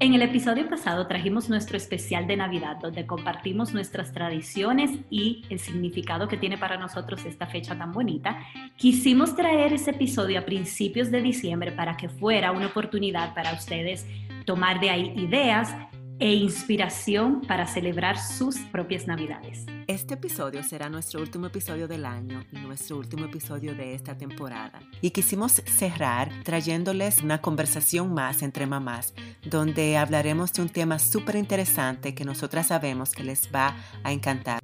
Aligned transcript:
En 0.00 0.12
el 0.12 0.22
episodio 0.22 0.68
pasado 0.68 1.06
trajimos 1.06 1.48
nuestro 1.48 1.76
especial 1.76 2.26
de 2.26 2.36
Navidad, 2.36 2.78
donde 2.82 3.06
compartimos 3.06 3.72
nuestras 3.72 4.12
tradiciones 4.12 4.90
y 5.08 5.44
el 5.50 5.60
significado 5.60 6.26
que 6.26 6.36
tiene 6.36 6.58
para 6.58 6.76
nosotros 6.76 7.24
esta 7.24 7.46
fecha 7.46 7.78
tan 7.78 7.92
bonita. 7.92 8.36
Quisimos 8.76 9.36
traer 9.36 9.72
ese 9.72 9.92
episodio 9.92 10.40
a 10.40 10.44
principios 10.44 11.12
de 11.12 11.22
diciembre 11.22 11.70
para 11.70 11.96
que 11.96 12.08
fuera 12.08 12.50
una 12.50 12.66
oportunidad 12.66 13.34
para 13.34 13.52
ustedes 13.52 14.04
tomar 14.44 14.80
de 14.80 14.90
ahí 14.90 15.14
ideas 15.16 15.72
e 16.18 16.32
inspiración 16.34 17.42
para 17.42 17.66
celebrar 17.66 18.18
sus 18.18 18.56
propias 18.72 19.06
Navidades. 19.06 19.66
Este 19.86 20.14
episodio 20.14 20.62
será 20.62 20.88
nuestro 20.88 21.20
último 21.20 21.46
episodio 21.46 21.86
del 21.86 22.06
año 22.06 22.44
y 22.52 22.58
nuestro 22.58 22.96
último 22.96 23.26
episodio 23.26 23.74
de 23.74 23.94
esta 23.94 24.16
temporada. 24.16 24.80
Y 25.00 25.10
quisimos 25.10 25.62
cerrar 25.66 26.30
trayéndoles 26.42 27.22
una 27.22 27.40
conversación 27.40 28.14
más 28.14 28.42
entre 28.42 28.66
mamás, 28.66 29.14
donde 29.44 29.96
hablaremos 29.96 30.52
de 30.52 30.62
un 30.62 30.68
tema 30.68 30.98
súper 30.98 31.36
interesante 31.36 32.14
que 32.14 32.24
nosotras 32.24 32.68
sabemos 32.68 33.12
que 33.12 33.24
les 33.24 33.54
va 33.54 33.76
a 34.02 34.12
encantar. 34.12 34.60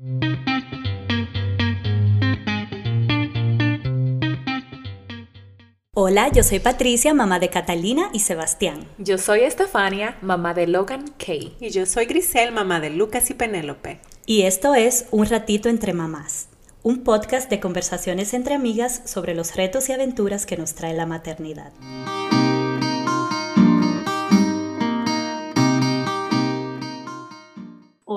Hola, 5.93 6.31
yo 6.31 6.45
soy 6.45 6.61
Patricia, 6.61 7.13
mamá 7.15 7.41
de 7.41 7.49
Catalina 7.49 8.11
y 8.13 8.21
Sebastián. 8.21 8.87
Yo 8.99 9.19
soy 9.19 9.41
Estefania, 9.41 10.17
mamá 10.23 10.55
de 10.55 10.69
Logan 10.69 11.05
Kay. 11.19 11.57
Y 11.59 11.71
yo 11.71 11.85
soy 11.85 12.07
Grisel, 12.07 12.53
mamá 12.53 12.79
de 12.79 12.91
Lucas 12.91 13.29
y 13.31 13.35
Penélope. 13.35 13.99
Y 14.25 14.43
esto 14.43 14.77
es 14.77 15.07
Un 15.11 15.27
Ratito 15.27 15.69
entre 15.69 15.93
Mamás, 15.93 16.47
un 16.85 17.03
podcast 17.03 17.51
de 17.51 17.59
conversaciones 17.59 18.35
entre 18.35 18.55
amigas 18.55 19.03
sobre 19.05 19.35
los 19.35 19.57
retos 19.57 19.89
y 19.89 19.93
aventuras 19.93 20.47
que 20.47 20.57
nos 20.57 20.75
trae 20.75 20.95
la 20.95 21.07
maternidad. 21.07 21.73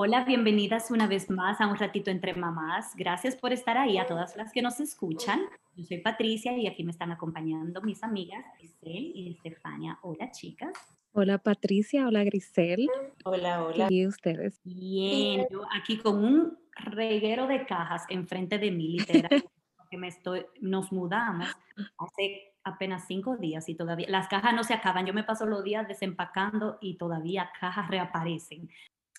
Hola, 0.06 0.22
bienvenidas 0.22 0.90
una 0.90 1.06
vez 1.06 1.30
más 1.30 1.62
a 1.62 1.66
Un 1.66 1.78
Ratito 1.78 2.10
entre 2.10 2.34
Mamás. 2.34 2.94
Gracias 2.94 3.36
por 3.36 3.54
estar 3.54 3.78
ahí 3.78 3.96
a 3.96 4.04
todas 4.04 4.36
las 4.36 4.52
que 4.52 4.60
nos 4.60 4.78
escuchan. 4.78 5.40
Yo 5.76 5.84
soy 5.86 5.96
Patricia 5.96 6.54
y 6.58 6.66
aquí 6.66 6.84
me 6.84 6.90
están 6.90 7.10
acompañando 7.10 7.80
mis 7.80 8.04
amigas 8.04 8.44
Grisel 8.58 9.12
y 9.14 9.30
Estefania. 9.30 9.98
Hola, 10.02 10.30
chicas. 10.30 10.74
Hola 11.12 11.38
Patricia, 11.38 12.06
hola 12.06 12.22
Grisel. 12.22 12.86
Hola, 13.24 13.64
hola. 13.64 13.86
¿Y 13.88 14.06
ustedes? 14.06 14.60
Bien, 14.62 15.46
yo 15.50 15.62
aquí 15.74 15.96
con 15.96 16.22
un 16.22 16.58
reguero 16.72 17.46
de 17.46 17.64
cajas 17.64 18.04
enfrente 18.10 18.58
de 18.58 18.70
mí, 18.72 18.98
literal, 18.98 19.30
porque 19.78 19.96
me 19.96 20.08
estoy, 20.08 20.44
nos 20.60 20.92
mudamos 20.92 21.48
hace 21.96 22.52
apenas 22.62 23.06
cinco 23.06 23.38
días 23.38 23.70
y 23.70 23.74
todavía 23.74 24.10
las 24.10 24.28
cajas 24.28 24.52
no 24.52 24.64
se 24.64 24.74
acaban. 24.74 25.06
Yo 25.06 25.14
me 25.14 25.24
paso 25.24 25.46
los 25.46 25.64
días 25.64 25.88
desempacando 25.88 26.76
y 26.82 26.98
todavía 26.98 27.50
cajas 27.58 27.88
reaparecen. 27.88 28.68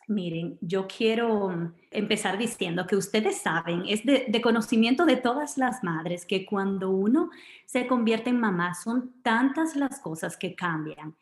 Miren, 0.07 0.57
yo 0.61 0.87
quiero 0.87 1.49
mm, 1.49 1.73
empezar 1.91 2.37
diciendo 2.37 2.85
que 2.85 2.95
ustedes 2.95 3.41
saben, 3.41 3.83
es 3.87 4.05
de, 4.05 4.41
conocimiento 4.41 5.05
de 5.05 5.15
todas 5.15 5.57
las 5.57 5.83
madres, 5.83 6.25
que 6.25 6.45
cuando 6.45 6.91
uno 6.91 7.31
se 7.65 7.87
convierte 7.87 8.29
en 8.29 8.39
mamá 8.39 8.75
son 8.75 9.13
tantas 9.23 9.75
las 9.75 9.99
cosas 9.99 10.37
que 10.37 10.55
cambian 10.55 11.15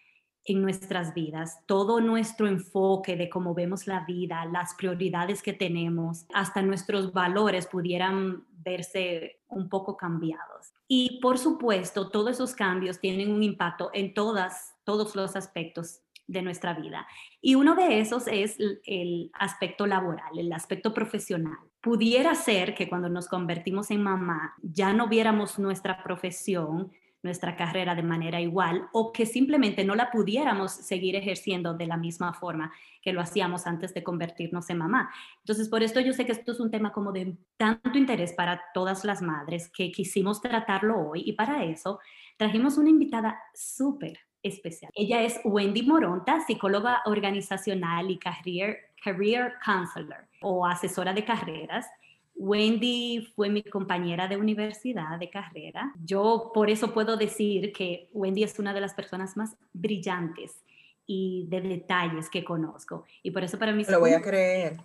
en 0.46 0.62
nuestras 0.62 1.14
vidas, 1.14 1.60
todo 1.66 2.02
nuestro 2.02 2.48
enfoque 2.48 3.16
de 3.16 3.30
cómo 3.30 3.54
vemos 3.54 3.88
la 3.88 4.02
vida, 4.02 4.44
las 4.46 4.74
prioridades 4.74 5.42
que 5.42 5.54
tenemos, 5.54 6.26
hasta 6.34 6.62
nuestros 6.62 7.14
valores 7.14 7.66
pudieran 7.68 8.44
verse 8.52 9.40
un 9.48 9.70
poco 9.70 9.96
cambiados. 9.96 10.74
Y 10.90 11.22
por 11.22 11.38
supuesto, 11.38 12.10
todos 12.10 12.32
esos 12.32 12.54
cambios 12.54 13.00
tienen 13.00 13.32
un 13.32 13.42
impacto 13.42 13.90
en 13.94 14.14
todas, 14.14 14.76
todos 14.84 15.16
los 15.16 15.38
aspectos 15.38 16.02
de 16.34 16.42
nuestra 16.42 16.74
vida. 16.74 17.08
Y 17.42 17.56
uno 17.56 17.76
de 17.76 18.02
esos 18.02 18.28
es 18.28 18.58
el 18.86 19.32
aspecto 19.34 19.88
laboral, 19.88 20.38
el 20.38 20.52
aspecto 20.52 20.94
profesional. 20.94 21.58
Pudiera 21.80 22.36
ser 22.36 22.76
que 22.76 22.90
cuando 22.90 23.08
nos 23.08 23.28
convertimos 23.28 23.92
en 23.92 24.04
mamá 24.04 24.56
ya 24.62 24.94
no 24.94 25.08
viéramos 25.08 25.60
nuestra 25.60 26.04
profesión, 26.04 26.92
nuestra 27.24 27.56
carrera 27.56 27.96
de 27.96 28.04
manera 28.04 28.42
igual 28.42 28.90
o 28.92 29.14
que 29.14 29.26
simplemente 29.26 29.86
no 29.86 29.96
la 29.96 30.12
pudiéramos 30.12 30.72
seguir 30.72 31.16
ejerciendo 31.16 31.74
de 31.74 31.88
la 31.88 31.96
misma 31.96 32.34
forma 32.34 32.74
que 33.02 33.14
lo 33.14 33.22
hacíamos 33.22 33.66
antes 33.66 33.94
de 33.94 34.04
convertirnos 34.04 34.70
en 34.70 34.78
mamá. 34.78 35.10
Entonces, 35.40 35.70
por 35.70 35.84
esto 35.84 36.02
yo 36.02 36.12
sé 36.12 36.26
que 36.26 36.34
esto 36.34 36.52
es 36.52 36.60
un 36.60 36.70
tema 36.70 36.92
como 36.92 37.14
de 37.14 37.38
tanto 37.56 37.98
interés 37.98 38.34
para 38.34 38.62
todas 38.74 39.06
las 39.06 39.22
madres 39.22 39.70
que 39.70 39.92
quisimos 39.92 40.42
tratarlo 40.42 41.00
hoy 41.00 41.24
y 41.26 41.34
para 41.34 41.64
eso 41.64 42.00
trajimos 42.38 42.78
una 42.78 42.90
invitada 42.90 43.42
súper 43.54 44.20
especial. 44.44 44.92
Ella 44.94 45.24
es 45.24 45.40
Wendy 45.44 45.82
Moronta, 45.84 46.42
psicóloga 46.46 47.02
organizacional 47.06 48.12
y 48.12 48.20
career, 48.20 48.78
career 49.04 49.54
counselor 49.66 50.28
o 50.42 50.66
asesora 50.66 51.14
de 51.14 51.24
carreras. 51.24 51.88
Wendy 52.36 53.32
fue 53.36 53.50
mi 53.50 53.64
compañera 53.64 54.28
de 54.28 54.38
universidad 54.38 55.18
de 55.18 55.30
carrera. 55.30 55.94
Yo 56.04 56.52
por 56.54 56.70
eso 56.70 56.94
puedo 56.94 57.16
decir 57.16 57.72
que 57.72 58.10
Wendy 58.12 58.44
es 58.44 58.60
una 58.60 58.74
de 58.74 58.82
las 58.82 58.94
personas 58.94 59.38
más 59.38 59.56
brillantes 59.72 60.64
y 61.06 61.46
de 61.50 61.62
detalles 61.62 62.30
que 62.30 62.44
conozco. 62.44 63.06
Y 63.22 63.32
por 63.32 63.44
eso 63.44 63.58
para 63.58 63.72
mí... 63.72 63.84
Lo 63.88 64.00
voy 64.00 64.14
a 64.14 64.22
creer. 64.22 64.78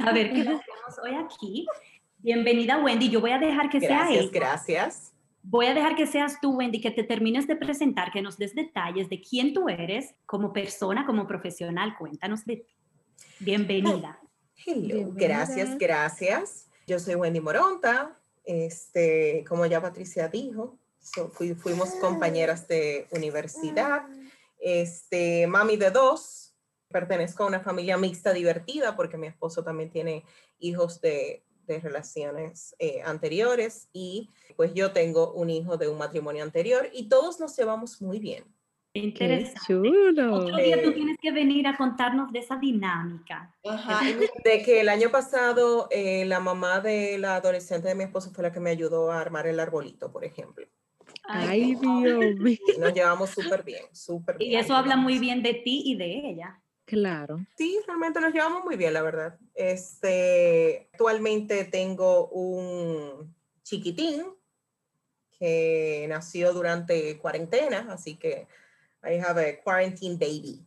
A 0.00 0.12
ver 0.12 0.32
qué 0.32 0.40
hacemos 0.40 0.98
hoy 1.02 1.14
aquí. 1.14 1.66
Bienvenida 2.18 2.78
Wendy, 2.78 3.08
yo 3.10 3.20
voy 3.20 3.32
a 3.32 3.38
dejar 3.38 3.68
que 3.68 3.80
sea 3.80 4.08
ella. 4.10 4.28
Gracias, 4.30 4.32
gracias. 4.32 5.17
Voy 5.42 5.66
a 5.66 5.74
dejar 5.74 5.96
que 5.96 6.06
seas 6.06 6.40
tú, 6.40 6.56
Wendy, 6.56 6.80
que 6.80 6.90
te 6.90 7.04
termines 7.04 7.46
de 7.46 7.56
presentar, 7.56 8.10
que 8.12 8.22
nos 8.22 8.36
des 8.36 8.54
detalles 8.54 9.08
de 9.08 9.20
quién 9.20 9.54
tú 9.54 9.68
eres 9.68 10.14
como 10.26 10.52
persona, 10.52 11.06
como 11.06 11.26
profesional. 11.26 11.96
Cuéntanos 11.98 12.44
de 12.44 12.56
ti. 12.56 12.76
Bienvenida. 13.40 14.20
Hello. 14.66 15.12
Gracias, 15.14 15.78
gracias. 15.78 16.68
Yo 16.86 16.98
soy 16.98 17.14
Wendy 17.14 17.40
Moronta. 17.40 18.18
Este, 18.44 19.44
como 19.48 19.66
ya 19.66 19.80
Patricia 19.80 20.28
dijo, 20.28 20.78
fuimos 21.62 21.90
compañeras 21.96 22.66
de 22.66 23.06
universidad. 23.10 24.02
Este, 24.58 25.46
mami 25.46 25.76
de 25.76 25.90
dos. 25.90 26.54
Pertenezco 26.88 27.44
a 27.44 27.46
una 27.46 27.60
familia 27.60 27.96
mixta 27.96 28.32
divertida 28.32 28.96
porque 28.96 29.18
mi 29.18 29.26
esposo 29.26 29.62
también 29.62 29.90
tiene 29.90 30.24
hijos 30.58 31.00
de 31.00 31.42
de 31.68 31.78
relaciones 31.78 32.74
eh, 32.80 33.00
anteriores 33.04 33.88
y 33.92 34.30
pues 34.56 34.74
yo 34.74 34.90
tengo 34.90 35.32
un 35.34 35.50
hijo 35.50 35.76
de 35.76 35.88
un 35.88 35.98
matrimonio 35.98 36.42
anterior 36.42 36.88
y 36.92 37.08
todos 37.08 37.38
nos 37.38 37.56
llevamos 37.56 38.02
muy 38.02 38.18
bien. 38.18 38.44
Interesante. 38.94 39.60
chulo. 39.66 40.34
Otro 40.34 40.56
día 40.56 40.82
tú 40.82 40.92
tienes 40.92 41.16
que 41.20 41.30
venir 41.30 41.66
a 41.68 41.76
contarnos 41.76 42.32
de 42.32 42.40
esa 42.40 42.56
dinámica. 42.56 43.54
Ajá, 43.64 44.00
de 44.44 44.62
que 44.62 44.80
el 44.80 44.88
año 44.88 45.10
pasado 45.10 45.88
eh, 45.90 46.24
la 46.24 46.40
mamá 46.40 46.80
de 46.80 47.18
la 47.18 47.36
adolescente 47.36 47.88
de 47.88 47.94
mi 47.94 48.04
esposo 48.04 48.30
fue 48.32 48.42
la 48.42 48.52
que 48.52 48.60
me 48.60 48.70
ayudó 48.70 49.12
a 49.12 49.20
armar 49.20 49.46
el 49.46 49.60
arbolito, 49.60 50.10
por 50.10 50.24
ejemplo. 50.24 50.66
Ay, 51.24 51.74
Dios 51.76 52.36
mío. 52.36 52.58
Nos 52.78 52.94
llevamos 52.94 53.30
súper 53.30 53.62
bien, 53.62 53.84
súper 53.92 54.38
bien. 54.38 54.52
Y 54.52 54.56
eso 54.56 54.74
habla 54.74 54.96
muy 54.96 55.18
bien 55.18 55.42
de 55.42 55.54
ti 55.54 55.82
y 55.84 55.96
de 55.96 56.30
ella. 56.30 56.60
Claro. 56.88 57.44
Sí, 57.54 57.78
realmente 57.86 58.18
nos 58.18 58.32
llevamos 58.32 58.64
muy 58.64 58.76
bien, 58.76 58.94
la 58.94 59.02
verdad. 59.02 59.38
Este, 59.54 60.88
actualmente 60.90 61.64
tengo 61.64 62.28
un 62.28 63.36
chiquitín 63.62 64.24
que 65.38 66.06
nació 66.08 66.54
durante 66.54 67.18
cuarentena, 67.18 67.88
así 67.90 68.16
que 68.16 68.48
I 69.04 69.18
have 69.18 69.46
a 69.46 69.62
quarantine 69.62 70.16
baby 70.16 70.66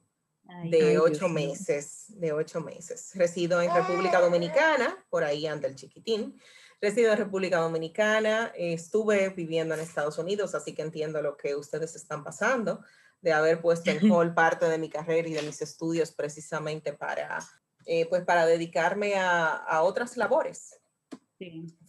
de 0.70 1.00
ocho 1.00 1.28
meses, 1.28 2.06
de 2.09 2.32
ocho 2.34 2.62
meses. 2.62 3.14
Resido 3.16 3.59
en 3.59 3.74
República 3.74 4.22
Dominicana, 4.22 5.03
por 5.09 5.24
ahí 5.24 5.48
anda 5.48 5.68
el 5.68 5.76
chiquitín. 5.76 6.40
Resido 6.80 7.14
en 7.14 7.18
República 7.18 7.58
Dominicana, 7.58 8.52
estuve 8.56 9.30
viviendo 9.30 9.74
en 9.74 9.80
Estados 9.80 10.20
Unidos, 10.20 10.53
así 10.53 10.76
que 10.76 10.84
entiendo 10.84 11.20
lo 11.24 11.36
que 11.36 11.56
ustedes 11.56 11.96
están 11.96 12.24
pasando 12.24 12.84
de 13.22 13.34
haber 13.34 13.62
puesto 13.62 13.92
en 13.92 14.00
hold 14.12 14.34
parte 14.34 14.68
de 14.68 14.78
mi 14.78 14.90
carrera 14.90 15.28
y 15.28 15.34
de 15.34 15.44
mis 15.44 15.62
estudios 15.62 16.12
precisamente 16.12 16.94
para, 16.94 17.40
eh, 17.85 18.08
pues 18.08 18.23
para 18.23 18.46
dedicarme 18.46 19.16
a, 19.16 19.56
a 19.56 19.84
otras 19.84 20.18
labores. 20.18 20.78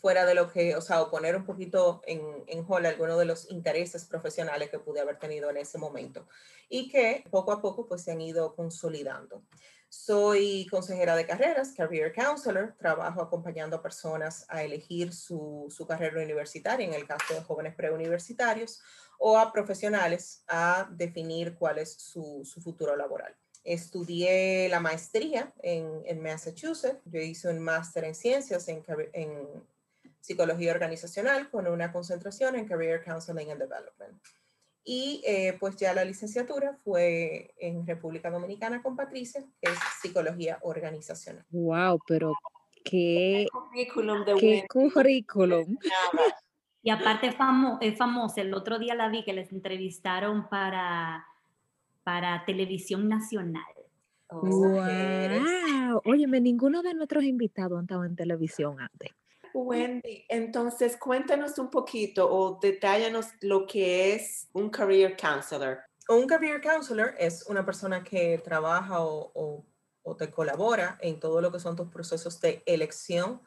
Fuera 0.01 0.25
de 0.25 0.35
lo 0.35 0.51
que, 0.51 0.75
o 0.77 0.81
sea, 0.81 1.03
o 1.03 1.11
poner 1.11 1.37
un 1.37 1.45
poquito 1.45 2.01
en, 2.07 2.23
en 2.47 2.65
hold 2.67 2.87
algunos 2.87 3.19
de 3.19 3.27
los 3.27 3.51
intereses 3.51 4.07
profesionales 4.07 4.71
que 4.71 4.79
pude 4.79 5.01
haber 5.01 5.19
tenido 5.19 5.51
en 5.51 5.59
ese 5.59 5.77
momento 5.77 6.27
y 6.71 6.89
que 6.89 7.23
poco 7.31 7.53
a 7.53 7.61
poco 7.61 7.87
pues 7.87 8.03
se 8.03 8.13
han 8.13 8.21
ido 8.23 8.55
consolidando. 8.55 9.45
Soy 9.91 10.67
consejera 10.71 11.15
de 11.15 11.27
carreras, 11.27 11.75
career 11.77 12.15
counselor, 12.15 12.75
trabajo 12.79 13.21
acompañando 13.21 13.77
a 13.77 13.83
personas 13.83 14.47
a 14.49 14.63
elegir 14.63 15.13
su, 15.13 15.67
su 15.69 15.87
carrera 15.87 16.23
universitaria, 16.23 16.87
en 16.87 16.95
el 16.95 17.07
caso 17.07 17.35
de 17.35 17.43
jóvenes 17.43 17.75
preuniversitarios, 17.75 18.81
o 19.25 19.39
a 19.39 19.53
profesionales 19.53 20.43
a 20.49 20.89
definir 20.91 21.55
cuál 21.55 21.79
es 21.79 21.93
su, 21.93 22.43
su 22.45 22.61
futuro 22.61 22.97
laboral. 22.97 23.33
Estudié 23.63 24.69
la 24.69 24.81
maestría 24.81 25.53
en, 25.63 26.03
en, 26.07 26.21
Massachusetts. 26.21 26.99
Yo 27.05 27.21
hice 27.21 27.49
un 27.49 27.61
máster 27.61 28.03
en 28.03 28.17
ciencias 28.17 28.67
en, 28.69 28.83
en, 29.13 29.63
psicología 30.21 30.73
organizacional 30.73 31.51
con 31.51 31.69
una 31.69 31.93
concentración 31.93 32.57
en 32.57 32.67
Career 32.67 33.05
Counseling 33.05 33.53
and 33.53 33.61
Development. 33.61 34.21
Y 34.85 35.23
eh, 35.25 35.57
pues 35.61 35.77
ya 35.77 35.95
la 35.95 36.05
licenciatura 36.05 36.77
fue 36.83 37.55
en 37.59 37.87
República 37.87 38.29
Dominicana 38.29 38.83
con 38.83 38.97
Patricia, 38.97 39.45
que 39.61 39.71
es 39.71 39.79
psicología 40.01 40.59
organizacional. 40.63 41.45
Wow, 41.51 42.01
pero 42.09 42.35
qué, 42.85 43.47
Currículum 43.53 44.25
de 44.25 44.35
qué 44.35 44.67
currículum. 44.69 45.79
Nada. 46.15 46.43
Y 46.83 46.91
aparte 46.91 47.33
famo- 47.33 47.79
es 47.81 47.97
famosa, 47.97 48.41
el 48.41 48.53
otro 48.55 48.79
día 48.79 48.95
la 48.95 49.09
vi 49.09 49.25
que 49.25 49.33
les 49.33 49.53
entrevistaron 49.53 50.49
para, 50.49 51.25
para 52.03 52.45
televisión 52.45 53.09
nacional. 53.09 53.63
Oh. 54.29 54.41
Wow. 54.47 56.03
Óyeme, 56.05 56.41
ninguno 56.41 56.83
de 56.83 56.95
nuestros 56.95 57.23
invitados 57.25 57.79
han 57.79 57.85
estado 57.85 58.05
en 58.05 58.17
televisión 58.17 58.81
antes. 58.81 59.11
Wendy, 59.55 60.25
entonces 60.31 60.97
cuéntanos 60.97 61.59
un 61.59 61.69
poquito 61.71 62.27
o 62.33 62.59
detállanos 62.61 63.29
lo 63.43 63.67
que 63.67 64.15
es 64.15 64.49
un 64.55 64.71
career 64.71 65.15
counselor. 65.17 65.81
Un 66.09 66.27
career 66.27 66.61
counselor 66.63 67.15
es 67.19 67.45
una 67.49 67.65
persona 67.65 68.03
que 68.03 68.39
trabaja 68.43 69.03
o, 69.05 69.31
o- 69.35 69.65
o 70.05 70.17
te 70.17 70.31
colabora 70.31 70.99
en 71.01 71.21
todo 71.21 71.41
lo 71.41 71.53
que 71.53 71.61
son 71.61 71.77
tus 71.77 71.89
procesos 71.89 72.41
de 72.41 72.63
elección 72.67 73.41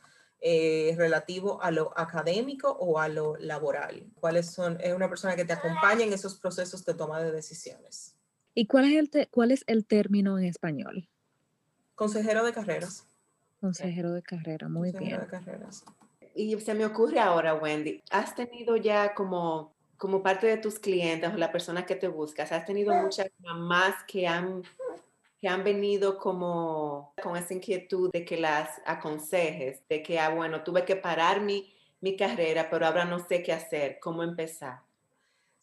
eh, 0.48 0.94
relativo 0.96 1.60
a 1.64 1.72
lo 1.72 1.92
académico 1.98 2.70
o 2.70 3.00
a 3.00 3.08
lo 3.08 3.36
laboral. 3.38 4.06
¿Cuáles 4.20 4.52
son? 4.52 4.78
Es 4.80 4.94
una 4.94 5.10
persona 5.10 5.36
que 5.36 5.44
te 5.44 5.54
acompaña 5.54 6.06
en 6.06 6.14
esos 6.14 6.36
procesos 6.40 6.86
de 6.86 6.94
toma 6.94 7.20
de 7.20 7.32
decisiones. 7.32 8.16
¿Y 8.54 8.68
cuál 8.68 8.86
es 8.86 8.96
el, 9.00 9.10
te- 9.10 9.28
cuál 9.32 9.50
es 9.50 9.64
el 9.66 9.88
término 9.88 10.38
en 10.38 10.46
español? 10.46 11.10
Consejero 11.96 12.46
de 12.46 12.54
carreras. 12.54 13.08
Consejero 13.60 14.14
de 14.14 14.22
carrera, 14.22 14.70
muy 14.70 14.92
consejero 14.92 15.18
bien. 15.18 15.22
de 15.22 15.28
carreras. 15.32 15.84
Y 16.36 16.60
se 16.60 16.76
me 16.76 16.86
ocurre 16.86 17.20
ahora, 17.20 17.56
Wendy, 17.56 18.04
¿has 18.12 18.36
tenido 18.36 18.78
ya 18.78 19.16
como, 19.16 19.74
como 19.98 20.22
parte 20.22 20.46
de 20.46 20.58
tus 20.58 20.78
clientes 20.78 21.34
o 21.34 21.38
la 21.38 21.52
persona 21.52 21.88
que 21.88 21.96
te 21.96 22.08
buscas, 22.08 22.52
has 22.52 22.66
tenido 22.66 22.94
muchas 22.94 23.30
mamás 23.40 23.96
que 24.08 24.28
han, 24.28 24.62
que 25.46 25.50
han 25.50 25.64
venido 25.64 26.18
como 26.18 27.14
con 27.22 27.38
esa 27.38 27.54
inquietud 27.54 28.10
de 28.12 28.26
que 28.26 28.36
las 28.36 28.82
aconsejes, 28.84 29.88
de 29.88 30.02
que, 30.02 30.18
ah, 30.18 30.30
bueno, 30.30 30.64
tuve 30.64 30.86
que 30.86 30.96
parar 30.96 31.40
mi, 31.40 31.72
mi 32.02 32.18
carrera, 32.18 32.68
pero 32.68 32.88
ahora 32.88 33.06
no 33.06 33.20
sé 33.20 33.44
qué 33.44 33.54
hacer, 33.54 34.00
cómo 34.02 34.24
empezar? 34.24 34.80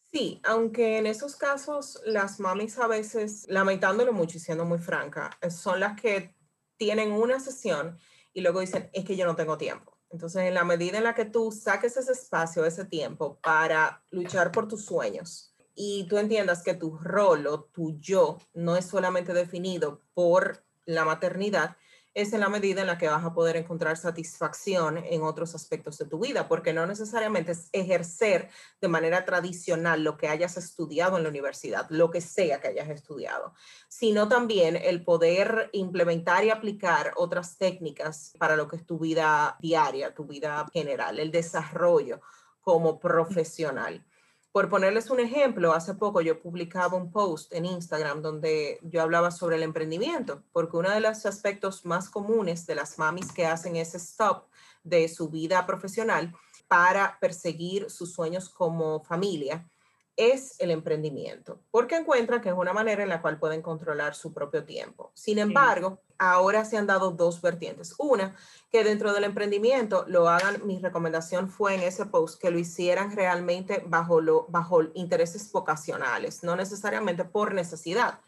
Sí, 0.09 0.39
aunque 0.45 0.99
en 0.99 1.05
esos 1.05 1.35
casos 1.35 2.01
las 2.05 2.39
mamis 2.39 2.79
a 2.79 2.87
veces, 2.87 3.45
lamentándolo 3.49 4.13
mucho 4.13 4.37
y 4.37 4.39
siendo 4.39 4.63
muy 4.63 4.79
franca, 4.79 5.37
eh, 5.41 5.51
son 5.51 5.81
las 5.81 5.99
que 5.99 6.33
tienen 6.77 7.11
una 7.11 7.41
sesión 7.41 7.99
y 8.31 8.39
luego 8.39 8.61
dicen, 8.61 8.89
es 8.93 9.03
que 9.03 9.17
yo 9.17 9.25
no 9.25 9.35
tengo 9.35 9.57
tiempo. 9.57 9.97
Entonces, 10.11 10.43
en 10.43 10.53
la 10.53 10.63
medida 10.63 10.97
en 10.97 11.03
la 11.03 11.13
que 11.13 11.25
tú 11.25 11.51
saques 11.51 11.97
ese 11.97 12.13
espacio, 12.13 12.63
ese 12.63 12.85
tiempo 12.85 13.37
para 13.43 14.01
luchar 14.11 14.53
por 14.53 14.65
tus 14.69 14.85
sueños 14.85 15.52
y 15.75 16.05
tú 16.07 16.17
entiendas 16.17 16.63
que 16.63 16.73
tu 16.73 16.97
rol 16.97 17.47
o 17.47 17.63
tu 17.63 17.99
yo 17.99 18.37
no 18.53 18.75
es 18.75 18.85
solamente 18.85 19.33
definido 19.33 20.01
por 20.13 20.63
la 20.85 21.05
maternidad, 21.05 21.77
es 22.13 22.31
en 22.31 22.41
la 22.41 22.49
medida 22.49 22.81
en 22.81 22.87
la 22.87 22.97
que 22.97 23.07
vas 23.07 23.25
a 23.25 23.33
poder 23.33 23.55
encontrar 23.55 23.97
satisfacción 23.97 24.97
en 24.97 25.23
otros 25.23 25.55
aspectos 25.55 25.97
de 25.97 26.05
tu 26.05 26.19
vida, 26.19 26.47
porque 26.47 26.71
no 26.71 26.85
necesariamente 26.85 27.53
es 27.53 27.69
ejercer 27.71 28.49
de 28.79 28.87
manera 28.87 29.25
tradicional 29.25 30.03
lo 30.03 30.17
que 30.17 30.27
hayas 30.27 30.57
estudiado 30.57 31.17
en 31.17 31.23
la 31.23 31.29
universidad, 31.29 31.87
lo 31.89 32.11
que 32.11 32.21
sea 32.21 32.61
que 32.61 32.67
hayas 32.67 32.89
estudiado, 32.89 33.53
sino 33.87 34.27
también 34.27 34.75
el 34.75 35.03
poder 35.03 35.69
implementar 35.73 36.43
y 36.43 36.51
aplicar 36.51 37.13
otras 37.15 37.57
técnicas 37.57 38.33
para 38.37 38.55
lo 38.55 38.67
que 38.67 38.75
es 38.75 38.85
tu 38.85 38.99
vida 38.99 39.57
diaria, 39.59 40.13
tu 40.13 40.25
vida 40.25 40.67
general, 40.71 41.19
el 41.19 41.31
desarrollo 41.31 42.21
como 42.61 42.99
profesional. 42.99 44.05
Por 44.53 44.69
ponerles 44.69 45.09
un 45.09 45.19
ejemplo, 45.19 45.73
hace 45.73 45.95
poco 45.95 46.21
yo 46.21 46.39
publicaba 46.39 46.95
un 46.95 47.11
post 47.11 47.51
en 47.51 47.65
Instagram 47.65 48.21
donde 48.21 48.79
yo 48.83 49.01
hablaba 49.01 49.31
sobre 49.31 49.55
el 49.55 49.63
emprendimiento, 49.63 50.43
porque 50.51 50.77
uno 50.77 50.91
de 50.91 50.99
los 50.99 51.25
aspectos 51.25 51.87
más 51.87 52.07
comunes 52.07 52.67
de 52.67 52.75
las 52.75 52.99
mamis 52.99 53.31
que 53.31 53.47
hacen 53.47 53.77
ese 53.77 53.97
stop 53.97 54.45
de 54.83 55.09
su 55.09 55.29
vida 55.29 55.65
profesional 55.65 56.35
para 56.67 57.17
perseguir 57.19 57.89
sus 57.89 58.13
sueños 58.13 58.47
como 58.47 59.03
familia 59.03 59.67
es 60.15 60.59
el 60.59 60.71
emprendimiento, 60.71 61.59
porque 61.71 61.95
encuentran 61.95 62.41
que 62.41 62.49
es 62.49 62.55
una 62.55 62.73
manera 62.73 63.03
en 63.03 63.09
la 63.09 63.21
cual 63.21 63.39
pueden 63.39 63.61
controlar 63.61 64.15
su 64.15 64.33
propio 64.33 64.63
tiempo. 64.63 65.11
Sin 65.13 65.39
embargo, 65.39 65.99
ahora 66.17 66.65
se 66.65 66.77
han 66.77 66.87
dado 66.87 67.11
dos 67.11 67.41
vertientes. 67.41 67.95
Una, 67.97 68.35
que 68.71 68.83
dentro 68.83 69.13
del 69.13 69.23
emprendimiento 69.23 70.05
lo 70.07 70.29
hagan, 70.29 70.65
mi 70.65 70.79
recomendación 70.79 71.49
fue 71.49 71.75
en 71.75 71.81
ese 71.81 72.05
post 72.05 72.39
que 72.39 72.51
lo 72.51 72.59
hicieran 72.59 73.15
realmente 73.15 73.83
bajo, 73.87 74.21
lo, 74.21 74.45
bajo 74.49 74.81
intereses 74.93 75.51
vocacionales, 75.51 76.43
no 76.43 76.55
necesariamente 76.55 77.25
por 77.25 77.53
necesidad. 77.53 78.19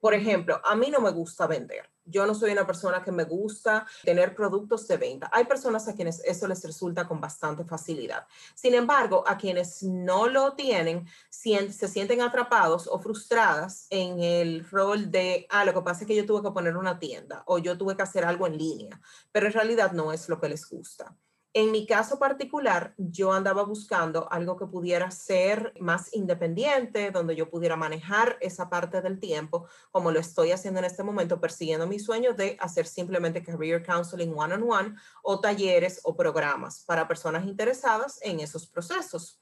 Por 0.00 0.14
ejemplo, 0.14 0.60
a 0.64 0.74
mí 0.76 0.90
no 0.90 1.00
me 1.00 1.10
gusta 1.10 1.46
vender. 1.46 1.90
Yo 2.04 2.26
no 2.26 2.34
soy 2.34 2.52
una 2.52 2.66
persona 2.66 3.02
que 3.02 3.10
me 3.10 3.24
gusta 3.24 3.86
tener 4.02 4.34
productos 4.34 4.86
de 4.86 4.98
venta. 4.98 5.30
Hay 5.32 5.46
personas 5.46 5.88
a 5.88 5.94
quienes 5.94 6.22
eso 6.24 6.46
les 6.46 6.62
resulta 6.62 7.08
con 7.08 7.20
bastante 7.20 7.64
facilidad. 7.64 8.26
Sin 8.54 8.74
embargo, 8.74 9.24
a 9.26 9.38
quienes 9.38 9.82
no 9.82 10.28
lo 10.28 10.52
tienen, 10.52 11.06
se 11.30 11.88
sienten 11.88 12.20
atrapados 12.20 12.86
o 12.86 12.98
frustradas 12.98 13.86
en 13.88 14.20
el 14.20 14.68
rol 14.68 15.10
de, 15.10 15.46
ah, 15.48 15.64
lo 15.64 15.72
que 15.72 15.80
pasa 15.80 16.02
es 16.02 16.06
que 16.06 16.16
yo 16.16 16.26
tuve 16.26 16.42
que 16.42 16.52
poner 16.52 16.76
una 16.76 16.98
tienda 16.98 17.42
o 17.46 17.58
yo 17.58 17.78
tuve 17.78 17.96
que 17.96 18.02
hacer 18.02 18.24
algo 18.26 18.46
en 18.46 18.58
línea, 18.58 19.00
pero 19.32 19.46
en 19.46 19.54
realidad 19.54 19.92
no 19.92 20.12
es 20.12 20.28
lo 20.28 20.38
que 20.38 20.50
les 20.50 20.68
gusta. 20.68 21.16
En 21.56 21.70
mi 21.70 21.86
caso 21.86 22.18
particular, 22.18 22.94
yo 22.98 23.32
andaba 23.32 23.62
buscando 23.62 24.26
algo 24.32 24.56
que 24.56 24.66
pudiera 24.66 25.12
ser 25.12 25.72
más 25.78 26.12
independiente, 26.12 27.12
donde 27.12 27.36
yo 27.36 27.48
pudiera 27.48 27.76
manejar 27.76 28.36
esa 28.40 28.68
parte 28.68 29.00
del 29.00 29.20
tiempo, 29.20 29.68
como 29.92 30.10
lo 30.10 30.18
estoy 30.18 30.50
haciendo 30.50 30.80
en 30.80 30.86
este 30.86 31.04
momento, 31.04 31.40
persiguiendo 31.40 31.86
mi 31.86 32.00
sueño 32.00 32.34
de 32.34 32.56
hacer 32.58 32.88
simplemente 32.88 33.44
career 33.44 33.86
counseling 33.86 34.34
one-on-one 34.36 34.96
o 35.22 35.40
talleres 35.40 36.00
o 36.02 36.16
programas 36.16 36.82
para 36.84 37.06
personas 37.06 37.46
interesadas 37.46 38.18
en 38.22 38.40
esos 38.40 38.66
procesos. 38.66 39.40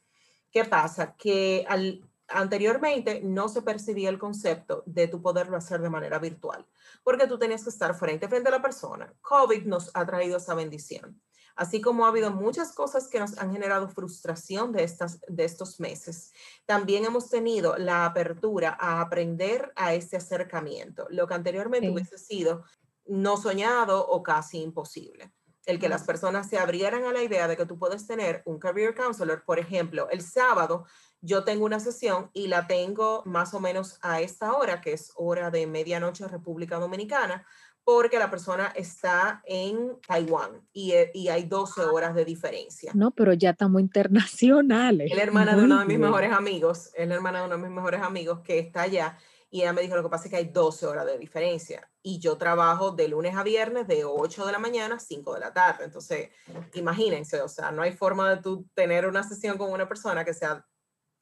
¿Qué 0.51 0.67
pasa? 0.67 1.17
Que 1.17 1.65
al, 1.67 2.07
anteriormente 2.29 3.23
no 3.25 3.49
se 3.49 3.63
percibía 3.63 4.11
el 4.11 4.19
concepto 4.19 4.83
de 4.85 5.09
tu 5.09 5.23
poderlo 5.23 5.57
hacer 5.57 5.81
de 5.81 5.89
manera 5.89 6.19
virtual, 6.19 6.67
porque 7.03 7.27
tú 7.27 7.39
tenías 7.39 7.65
que 7.65 7.71
estar 7.71 7.95
frente 7.95 8.27
a 8.27 8.29
frente 8.29 8.51
a 8.51 8.53
la 8.53 8.61
persona. 8.61 9.15
COVID 9.23 9.65
nos 9.65 9.91
ha 9.95 10.05
traído 10.05 10.37
esa 10.37 10.55
bendición. 10.55 11.23
Así 11.57 11.81
como 11.81 12.05
ha 12.05 12.09
habido 12.09 12.31
muchas 12.31 12.73
cosas 12.73 13.09
que 13.09 13.21
nos 13.21 13.39
han 13.39 13.53
generado 13.53 13.89
frustración 13.89 14.73
de, 14.73 14.85
estas, 14.85 15.21
de 15.29 15.45
estos 15.45 15.81
meses, 15.81 16.33
también 16.67 17.05
hemos 17.05 17.29
tenido 17.31 17.77
la 17.77 18.05
apertura 18.07 18.77
a 18.81 19.01
aprender 19.01 19.73
a 19.77 19.95
este 19.95 20.17
acercamiento, 20.17 21.07
lo 21.11 21.27
que 21.27 21.35
anteriormente 21.35 21.89
Sí. 21.89 21.93
hubiese 21.93 22.19
sido 22.19 22.65
no 23.07 23.37
soñado 23.37 24.07
o 24.07 24.23
casi 24.23 24.63
imposible. 24.63 25.33
El 25.65 25.79
que 25.79 25.89
las 25.89 26.03
personas 26.05 26.49
se 26.49 26.59
abrieran 26.59 27.05
a 27.05 27.13
la 27.13 27.23
idea 27.23 27.47
de 27.47 27.57
que 27.57 27.67
tú 27.67 27.79
puedes 27.79 28.07
tener 28.07 28.43
un 28.47 28.59
career 28.59 28.97
counselor, 28.97 29.45
por 29.45 29.59
ejemplo, 29.61 30.09
el 30.11 30.21
sábado 30.23 30.87
yo 31.21 31.45
tengo 31.45 31.65
una 31.65 31.79
sesión 31.79 32.31
y 32.33 32.49
la 32.49 32.67
tengo 32.67 33.23
más 33.27 33.55
o 33.55 33.61
menos 33.61 33.99
a 34.03 34.21
esta 34.21 34.55
hora, 34.55 34.81
que 34.81 34.93
es 34.93 35.13
hora 35.15 35.53
de 35.53 35.69
medianoche 35.69 36.27
República 36.27 36.81
Dominicana, 36.81 37.47
porque 37.85 38.19
la 38.19 38.31
persona 38.31 38.73
está 38.77 39.43
en 39.45 39.99
Taiwán 40.07 40.67
y, 40.73 40.93
eh, 40.93 41.11
y 41.15 41.29
hay 41.29 41.45
12 41.45 41.83
horas 41.83 42.15
de 42.15 42.25
diferencia. 42.25 42.93
No, 42.95 43.11
pero 43.11 43.33
ya 43.33 43.51
estamos 43.51 43.81
internacionales. 43.81 45.11
Es 45.11 45.17
la 45.17 45.23
hermana 45.23 45.57
de 45.57 45.65
uno 45.65 45.79
de 45.79 45.85
mis 45.87 45.99
mejores 45.99 46.33
amigos, 46.33 46.91
es 46.95 47.09
la 47.09 47.15
hermana 47.15 47.41
de 47.41 47.47
uno 47.47 47.57
de 47.57 47.63
mis 47.63 47.73
mejores 47.73 48.03
amigos 48.03 48.41
que 48.41 48.59
está 48.59 48.83
allá 48.83 49.19
y 49.53 49.61
ella 49.61 49.75
me 49.75 49.83
dijo 49.83 49.95
lo 49.95 50.03
que 50.03 50.09
pasa 50.09 50.25
es 50.25 50.31
que 50.31 50.37
hay 50.39 50.47
12 50.47 50.87
horas 50.87 51.05
de 51.05 51.19
diferencia 51.19 51.87
y 52.03 52.19
yo 52.19 52.39
trabajo 52.39 52.93
de 52.93 53.07
lunes 53.07 53.37
a 53.37 53.43
viernes 53.43 53.87
de 53.87 54.03
8 54.03 54.47
de 54.47 54.53
la 54.53 54.59
mañana 54.59 54.95
a 54.95 54.99
5 54.99 55.35
de 55.35 55.41
la 55.41 55.53
tarde. 55.53 55.85
Entonces, 55.85 56.31
imagínense, 56.73 57.39
o 57.43 57.49
sea, 57.49 57.71
no 57.71 57.83
hay 57.83 57.93
forma 57.93 58.31
de 58.31 58.41
tú 58.41 58.67
tener 58.73 59.07
una 59.07 59.23
sesión 59.23 59.59
con 59.59 59.71
una 59.71 59.87
persona 59.87 60.25
que 60.25 60.33
sea 60.33 60.67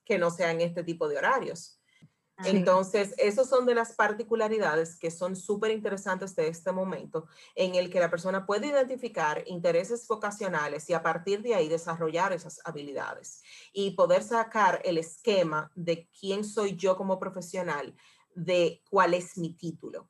que 0.05 0.17
no 0.17 0.31
sea 0.31 0.53
en 0.53 0.61
este 0.61 0.85
tipo 0.85 1.09
de 1.09 1.19
horarios. 1.19 1.80
Sí. 2.43 2.51
Entonces, 2.51 3.15
esas 3.19 3.49
son 3.49 3.67
de 3.67 3.75
las 3.75 3.93
particularidades 3.93 4.97
que 4.99 5.11
son 5.11 5.37
súper 5.37 5.73
interesantes 5.73 6.35
de 6.37 6.49
este 6.49 6.73
momento, 6.73 7.27
en 7.55 7.75
el 7.75 7.91
que 7.91 8.01
la 8.01 8.11
persona 8.11 8.47
puede 8.47 8.69
identificar 8.69 9.43
intereses 9.47 10.07
vocacionales 10.09 10.89
y 10.89 10.95
a 10.95 11.03
partir 11.03 11.43
de 11.43 11.55
ahí 11.55 11.69
desarrollar 11.69 12.33
esas 12.33 12.61
habilidades 12.65 13.43
y 13.73 13.93
poder 13.93 14.23
sacar 14.23 14.81
el 14.85 14.99
esquema 14.99 15.71
de 15.75 16.09
quién 16.19 16.45
soy 16.45 16.77
yo 16.77 16.97
como 16.97 17.19
profesional, 17.19 17.95
de 18.35 18.83
cuál 18.89 19.15
es 19.15 19.37
mi 19.37 19.55
título. 19.55 20.09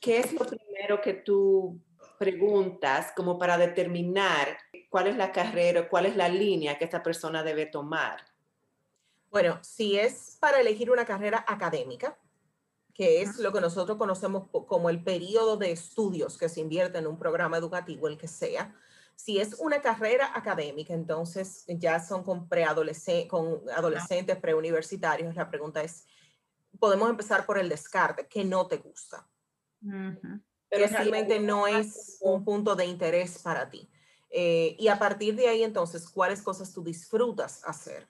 ¿Qué 0.00 0.18
es 0.18 0.32
lo 0.32 0.44
primero 0.44 1.00
que 1.00 1.14
tú 1.14 1.80
preguntas 2.18 3.12
como 3.16 3.38
para 3.38 3.56
determinar 3.56 4.58
cuál 4.90 5.08
es 5.08 5.16
la 5.16 5.32
carrera, 5.32 5.88
cuál 5.88 6.06
es 6.06 6.16
la 6.16 6.28
línea 6.28 6.76
que 6.78 6.84
esta 6.84 7.02
persona 7.02 7.42
debe 7.42 7.66
tomar? 7.66 8.31
Bueno, 9.32 9.58
si 9.62 9.98
es 9.98 10.36
para 10.40 10.60
elegir 10.60 10.90
una 10.90 11.06
carrera 11.06 11.42
académica, 11.48 12.18
que 12.92 13.22
es 13.22 13.38
lo 13.38 13.50
que 13.50 13.62
nosotros 13.62 13.96
conocemos 13.96 14.50
como 14.50 14.90
el 14.90 15.02
periodo 15.02 15.56
de 15.56 15.72
estudios 15.72 16.36
que 16.36 16.50
se 16.50 16.60
invierte 16.60 16.98
en 16.98 17.06
un 17.06 17.18
programa 17.18 17.56
educativo, 17.56 18.08
el 18.08 18.18
que 18.18 18.28
sea, 18.28 18.76
Si 19.14 19.38
es 19.38 19.54
una 19.60 19.80
carrera 19.80 20.32
académica, 20.34 20.94
entonces 20.94 21.64
ya 21.68 22.00
son 22.00 22.24
con, 22.24 22.48
preadolescentes, 22.48 23.28
con 23.28 23.62
adolescentes 23.74 24.36
preuniversitarios. 24.36 25.34
La 25.34 25.48
pregunta 25.48 25.82
es, 25.82 26.06
podemos 26.78 27.08
empezar 27.08 27.46
por 27.46 27.58
el 27.58 27.68
descarte, 27.68 28.26
que 28.26 28.44
no 28.44 28.66
te 28.66 28.78
gusta. 28.78 29.26
Pero 29.80 30.86
realmente 30.88 31.40
no 31.40 31.66
es 31.66 32.18
un 32.20 32.44
punto 32.44 32.74
de 32.74 32.86
interés 32.86 33.38
para 33.38 33.70
ti. 33.70 33.88
Eh, 34.30 34.76
y 34.78 34.88
a 34.88 34.98
partir 34.98 35.36
de 35.36 35.48
ahí, 35.48 35.62
entonces, 35.62 36.08
¿cuáles 36.08 36.42
cosas 36.42 36.72
tú 36.72 36.82
disfrutas 36.82 37.62
hacer? 37.64 38.08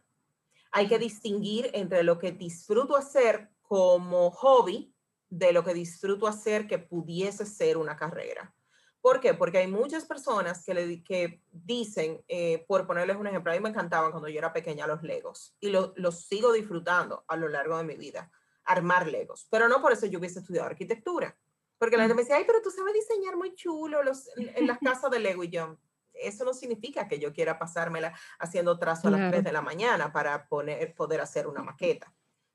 Hay 0.72 0.88
que 0.88 0.98
distinguir 0.98 1.70
entre 1.74 2.02
lo 2.02 2.18
que 2.18 2.32
disfruto 2.32 2.96
hacer 2.96 3.50
como 3.62 4.30
hobby 4.30 4.94
de 5.28 5.52
lo 5.52 5.64
que 5.64 5.72
disfruto 5.72 6.26
hacer 6.26 6.66
que 6.66 6.78
pudiese 6.78 7.46
ser 7.46 7.76
una 7.76 7.96
carrera. 7.96 8.54
¿Por 9.00 9.20
qué? 9.20 9.34
Porque 9.34 9.58
hay 9.58 9.66
muchas 9.66 10.04
personas 10.04 10.62
que, 10.64 10.74
le, 10.74 11.02
que 11.02 11.42
dicen, 11.50 12.22
eh, 12.28 12.64
por 12.68 12.86
ponerles 12.86 13.16
un 13.16 13.26
ejemplo, 13.26 13.50
a 13.50 13.54
mí 13.56 13.60
me 13.60 13.70
encantaban 13.70 14.12
cuando 14.12 14.28
yo 14.28 14.38
era 14.38 14.52
pequeña 14.52 14.86
los 14.86 15.02
Legos 15.02 15.56
y 15.58 15.70
los 15.70 16.20
sigo 16.24 16.52
disfrutando 16.52 17.24
a 17.26 17.36
lo 17.36 17.48
largo 17.48 17.76
de 17.78 17.84
mi 17.84 17.96
vida, 17.96 18.30
armar 18.64 19.08
Legos. 19.08 19.48
Pero 19.50 19.68
no 19.68 19.82
por 19.82 19.92
eso 19.92 20.06
yo 20.06 20.18
hubiese 20.20 20.38
estudiado 20.38 20.68
arquitectura. 20.68 21.36
Porque 21.78 21.96
la 21.96 22.04
gente 22.04 22.14
me 22.14 22.22
decía, 22.22 22.36
ay, 22.36 22.44
pero 22.46 22.62
tú 22.62 22.70
sabes 22.70 22.94
diseñar 22.94 23.36
muy 23.36 23.56
chulo 23.56 24.04
los, 24.04 24.28
en, 24.36 24.68
las 24.68 24.78
casas 24.78 25.10
de 25.10 25.18
Lego 25.18 25.42
y 25.42 25.48
yo. 25.48 25.76
Eso 26.22 26.44
no 26.44 26.54
significa 26.54 27.08
que 27.08 27.18
yo 27.18 27.32
quiera 27.32 27.58
pasármela 27.58 28.14
haciendo 28.38 28.78
trazo 28.78 29.08
a 29.08 29.12
las 29.12 29.30
3 29.30 29.44
de 29.44 29.52
la 29.52 29.62
mañana 29.62 30.12
para 30.12 30.48
poner, 30.48 30.94
poder 30.94 31.20
hacer 31.20 31.46
una 31.46 31.62
maqueta. 31.62 32.12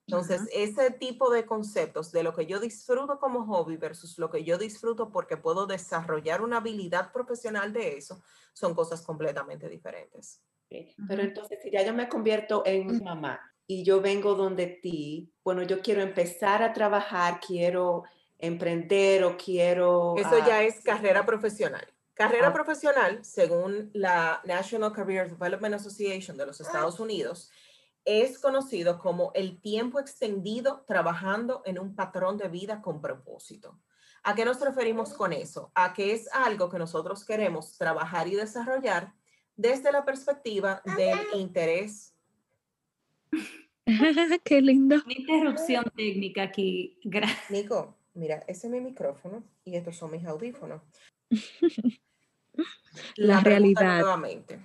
Entonces, 0.07 0.47
ese 0.53 0.91
tipo 0.91 1.29
de 1.29 1.45
conceptos 1.45 2.13
de 2.13 2.24
lo 2.24 2.33
que 2.33 2.45
yo 2.45 2.62
disfruto 2.62 3.19
como 3.19 3.45
hobby 3.45 3.75
versus 3.75 4.17
lo 4.17 4.29
que 4.29 4.45
yo 4.45 4.57
disfruto 4.57 5.12
porque 5.12 5.36
puedo 5.36 5.67
desarrollar 5.67 6.41
una 6.41 6.57
habilidad 6.57 7.12
profesional 7.12 7.74
de 7.74 7.97
eso, 7.97 8.24
son 8.53 8.74
cosas 8.74 9.01
completamente 9.01 9.67
diferentes. 9.67 10.41
Pero 10.69 11.21
entonces, 11.21 11.59
si 11.62 11.71
ya 11.71 11.86
yo 11.86 11.93
me 11.93 12.07
convierto 12.07 12.63
en 12.65 13.03
mamá 13.03 13.39
y 13.65 13.83
yo 13.83 14.00
vengo 14.00 14.36
donde 14.36 14.67
ti, 14.67 15.33
bueno, 15.43 15.63
yo 15.63 15.81
quiero 15.81 16.01
empezar 16.01 16.63
a 16.63 16.71
trabajar, 16.71 17.41
quiero 17.45 18.03
emprender 18.38 19.25
o 19.25 19.36
quiero... 19.36 20.15
Eso 20.17 20.38
ya 20.45 20.63
es 20.63 20.81
carrera 20.81 21.25
profesional. 21.25 21.86
Carrera 22.17 22.47
ah. 22.47 22.53
profesional, 22.53 23.24
según 23.24 23.91
la 23.93 24.41
National 24.43 24.91
Career 24.91 25.29
Development 25.29 25.75
Association 25.75 26.36
de 26.36 26.47
los 26.47 26.59
Estados 26.59 27.00
Unidos, 27.00 27.51
es 28.05 28.39
conocido 28.39 28.97
como 28.97 29.31
el 29.36 29.62
tiempo 29.62 30.00
extendido 30.00 30.83
trabajando 30.88 31.62
en 31.63 31.77
un 31.77 31.95
patrón 31.95 32.38
de 32.38 32.47
vida 32.47 32.81
con 32.81 33.01
propósito. 33.01 33.79
¿A 34.24 34.33
qué 34.33 34.45
nos 34.45 34.59
referimos 34.59 35.13
con 35.13 35.31
eso? 35.31 35.71
A 35.75 35.93
que 35.93 36.12
es 36.12 36.27
algo 36.33 36.71
que 36.71 36.79
nosotros 36.79 37.24
queremos 37.24 37.77
trabajar 37.77 38.27
y 38.27 38.33
desarrollar 38.33 39.13
desde 39.55 39.91
la 39.91 40.03
perspectiva 40.03 40.81
del 40.97 41.19
interés. 41.36 42.15
qué 44.43 44.62
lindo. 44.62 44.95
Una 45.05 45.13
interrupción 45.13 45.86
técnica 45.95 46.41
aquí. 46.41 46.97
Gracias. 47.03 47.51
Nico, 47.51 47.95
mira, 48.15 48.43
ese 48.47 48.65
es 48.65 48.74
mi 48.74 48.81
micrófono 48.81 49.43
y 49.63 49.75
estos 49.75 49.95
son 49.95 50.12
mis 50.12 50.25
audífonos. 50.25 50.81
La, 53.15 53.35
la 53.35 53.39
realidad. 53.41 53.99
Nuevamente 53.99 54.59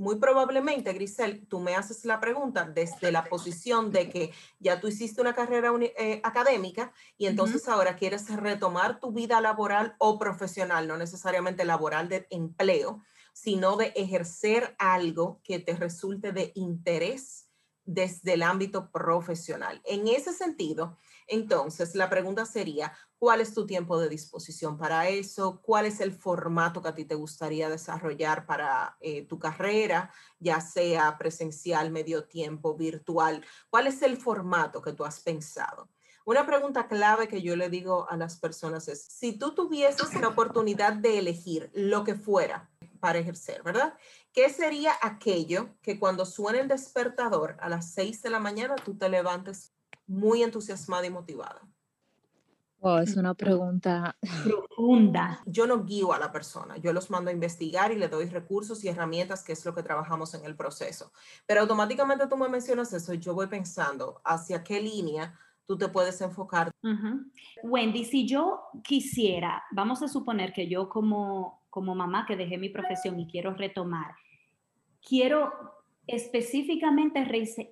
muy 0.00 0.16
probablemente, 0.16 0.94
Grisel, 0.94 1.46
tú 1.46 1.60
me 1.60 1.74
haces 1.74 2.06
la 2.06 2.20
pregunta 2.20 2.64
desde 2.64 3.12
la 3.12 3.24
posición 3.24 3.92
de 3.92 4.08
que 4.08 4.32
ya 4.58 4.80
tú 4.80 4.88
hiciste 4.88 5.20
una 5.20 5.34
carrera 5.34 5.72
eh, 5.78 6.22
académica 6.24 6.92
y 7.18 7.26
entonces 7.26 7.68
ahora 7.68 7.96
quieres 7.96 8.34
retomar 8.34 8.98
tu 8.98 9.12
vida 9.12 9.42
laboral 9.42 9.96
o 9.98 10.18
profesional, 10.18 10.88
no 10.88 10.96
necesariamente 10.96 11.66
laboral 11.66 12.08
de 12.08 12.26
empleo, 12.30 13.02
sino 13.34 13.76
de 13.76 13.92
ejercer 13.94 14.74
algo 14.78 15.42
que 15.44 15.58
te 15.58 15.76
resulte 15.76 16.32
de 16.32 16.52
interés 16.54 17.50
desde 17.84 18.34
el 18.34 18.42
ámbito 18.42 18.90
profesional. 18.90 19.82
En 19.84 20.08
ese 20.08 20.32
sentido, 20.32 20.96
entonces 21.30 21.94
la 21.94 22.10
pregunta 22.10 22.44
sería, 22.44 22.92
¿cuál 23.16 23.40
es 23.40 23.54
tu 23.54 23.64
tiempo 23.64 24.00
de 24.00 24.08
disposición 24.08 24.76
para 24.76 25.08
eso? 25.08 25.60
¿Cuál 25.62 25.86
es 25.86 26.00
el 26.00 26.12
formato 26.12 26.82
que 26.82 26.88
a 26.88 26.94
ti 26.94 27.04
te 27.04 27.14
gustaría 27.14 27.70
desarrollar 27.70 28.46
para 28.46 28.96
eh, 29.00 29.24
tu 29.26 29.38
carrera, 29.38 30.12
ya 30.40 30.60
sea 30.60 31.16
presencial, 31.16 31.92
medio 31.92 32.24
tiempo, 32.24 32.74
virtual? 32.74 33.44
¿Cuál 33.70 33.86
es 33.86 34.02
el 34.02 34.16
formato 34.16 34.82
que 34.82 34.92
tú 34.92 35.04
has 35.04 35.20
pensado? 35.20 35.88
Una 36.24 36.44
pregunta 36.44 36.88
clave 36.88 37.28
que 37.28 37.42
yo 37.42 37.54
le 37.54 37.70
digo 37.70 38.10
a 38.10 38.16
las 38.16 38.38
personas 38.38 38.88
es, 38.88 39.00
si 39.02 39.38
tú 39.38 39.54
tuvieses 39.54 40.12
la 40.20 40.28
oportunidad 40.28 40.94
de 40.94 41.18
elegir 41.18 41.70
lo 41.74 42.02
que 42.02 42.16
fuera 42.16 42.68
para 42.98 43.20
ejercer, 43.20 43.62
¿verdad? 43.62 43.94
¿Qué 44.32 44.50
sería 44.50 44.92
aquello 45.00 45.70
que 45.80 45.98
cuando 45.98 46.26
suene 46.26 46.60
el 46.60 46.68
despertador 46.68 47.56
a 47.60 47.68
las 47.68 47.92
6 47.94 48.22
de 48.22 48.30
la 48.30 48.40
mañana 48.40 48.74
tú 48.76 48.96
te 48.98 49.08
levantes 49.08 49.72
muy 50.10 50.42
entusiasmada 50.42 51.06
y 51.06 51.10
motivada? 51.10 51.62
Oh, 52.80 52.98
es 52.98 53.14
una 53.16 53.34
pregunta 53.34 54.16
profunda. 54.42 55.40
Yo 55.46 55.66
no 55.66 55.84
guío 55.84 56.12
a 56.12 56.18
la 56.18 56.32
persona, 56.32 56.78
yo 56.78 56.92
los 56.92 57.10
mando 57.10 57.30
a 57.30 57.32
investigar 57.32 57.92
y 57.92 57.96
le 57.96 58.08
doy 58.08 58.26
recursos 58.26 58.82
y 58.82 58.88
herramientas, 58.88 59.44
que 59.44 59.52
es 59.52 59.64
lo 59.64 59.74
que 59.74 59.82
trabajamos 59.82 60.34
en 60.34 60.44
el 60.46 60.56
proceso. 60.56 61.12
Pero 61.46 61.60
automáticamente 61.60 62.26
tú 62.26 62.36
me 62.36 62.48
mencionas 62.48 62.92
eso 62.92 63.12
y 63.12 63.18
yo 63.18 63.34
voy 63.34 63.48
pensando 63.48 64.20
hacia 64.24 64.64
qué 64.64 64.80
línea 64.80 65.38
tú 65.66 65.78
te 65.78 65.88
puedes 65.88 66.20
enfocar. 66.22 66.72
Wendy, 67.62 68.04
si 68.04 68.26
yo 68.26 68.62
quisiera, 68.82 69.62
vamos 69.70 70.02
a 70.02 70.08
suponer 70.08 70.52
que 70.52 70.66
yo 70.66 70.88
como, 70.88 71.62
como 71.70 71.94
mamá 71.94 72.24
que 72.26 72.36
dejé 72.36 72.58
mi 72.58 72.70
profesión 72.70 73.20
y 73.20 73.28
quiero 73.28 73.54
retomar, 73.54 74.14
quiero 75.06 75.52
específicamente 76.06 77.24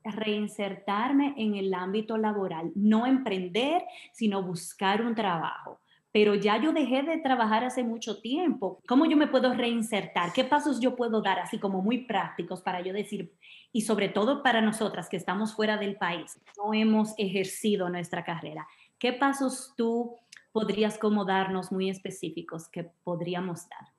reinsertarme 0.05 1.35
en 1.37 1.57
el 1.57 1.75
ámbito 1.75 2.17
laboral, 2.17 2.71
no 2.75 3.07
emprender, 3.07 3.83
sino 4.13 4.43
buscar 4.43 5.03
un 5.03 5.15
trabajo. 5.15 5.81
Pero 6.11 6.35
ya 6.35 6.61
yo 6.61 6.73
dejé 6.73 7.03
de 7.03 7.19
trabajar 7.19 7.65
hace 7.65 7.85
mucho 7.85 8.21
tiempo. 8.21 8.81
¿Cómo 8.89 9.05
yo 9.07 9.17
me 9.17 9.27
puedo 9.27 9.53
reinsertar? 9.53 10.33
¿Qué 10.33 10.45
pasos 10.45 10.81
yo 10.81 10.97
puedo 10.97 11.21
dar 11.21 11.39
así 11.39 11.59
como 11.59 11.83
muy 11.83 12.07
prácticos 12.07 12.63
para 12.63 12.81
yo 12.81 12.93
decir, 12.93 13.35
y 13.73 13.83
sobre 13.83 14.09
todo 14.09 14.43
para 14.43 14.61
nosotras 14.63 15.09
que 15.09 15.19
estamos 15.19 15.55
fuera 15.55 15.77
del 15.77 15.97
país, 15.97 16.41
no 16.57 16.73
hemos 16.73 17.15
ejercido 17.19 17.91
nuestra 17.91 18.25
carrera? 18.25 18.67
¿Qué 18.99 19.13
pasos 19.13 19.75
tú 19.77 20.17
podrías 20.53 20.99
como 20.99 21.25
darnos 21.25 21.71
muy 21.71 21.91
específicos 21.91 22.69
que 22.69 22.85
podríamos 23.05 23.69
dar? 23.69 23.93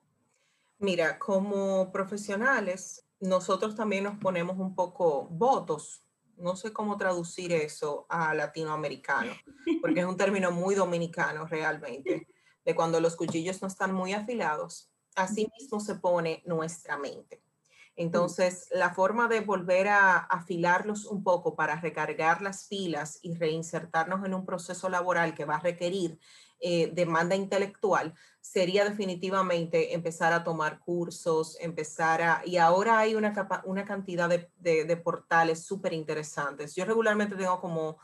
Mira, 0.80 1.20
como 1.20 1.92
profesionales, 1.92 3.06
nosotros 3.20 3.76
también 3.76 4.04
nos 4.04 4.18
ponemos 4.18 4.58
un 4.58 4.76
poco 4.76 5.28
votos. 5.30 6.04
No 6.38 6.56
sé 6.56 6.72
cómo 6.72 6.98
traducir 6.98 7.52
eso 7.52 8.06
a 8.10 8.34
latinoamericano, 8.34 9.34
porque 9.82 10.00
es 10.00 10.06
un 10.06 10.18
término 10.18 10.52
muy 10.52 10.76
dominicano 10.76 11.46
realmente, 11.46 12.28
de 12.64 12.76
cuando 12.76 13.02
los 13.02 13.16
cuchillos 13.16 13.62
no 13.62 13.68
están 13.68 13.94
muy 13.94 14.14
afilados. 14.14 14.90
Así 15.16 15.50
mismo 15.60 15.80
se 15.80 15.96
pone 15.96 16.44
nuestra 16.46 16.98
mente. 16.98 17.44
Entonces, 17.98 18.70
la 18.72 18.94
forma 18.94 19.28
de 19.28 19.42
volver 19.42 19.90
a 19.90 20.16
afilarlos 20.16 21.04
un 21.04 21.22
poco 21.22 21.58
para 21.58 21.82
recargar 21.82 22.42
las 22.42 22.68
pilas 22.68 23.20
y 23.22 23.36
reinsertarnos 23.36 24.26
en 24.26 24.34
un 24.34 24.46
proceso 24.46 24.88
laboral 24.88 25.34
que 25.34 25.44
va 25.44 25.56
a 25.56 25.60
requerir 25.60 26.18
eh, 26.60 26.92
demanda 26.94 27.36
intelectual 27.36 28.14
sería 28.42 28.84
definitivamente 28.84 29.94
empezar 29.94 30.34
a 30.34 30.44
tomar 30.44 30.80
cursos, 30.80 31.58
empezar 31.60 32.22
a... 32.22 32.42
Y 32.46 32.58
ahora 32.58 33.00
hay 33.00 33.16
una, 33.16 33.34
una 33.66 33.86
cantidad 33.86 34.30
de, 34.30 34.50
de, 34.58 34.98
portales 34.98 35.64
súper 35.64 35.94
interesantes. 35.94 36.76
Yo 36.76 36.86
regularmente 36.86 37.36
tengo 37.36 37.60
como 37.60 37.98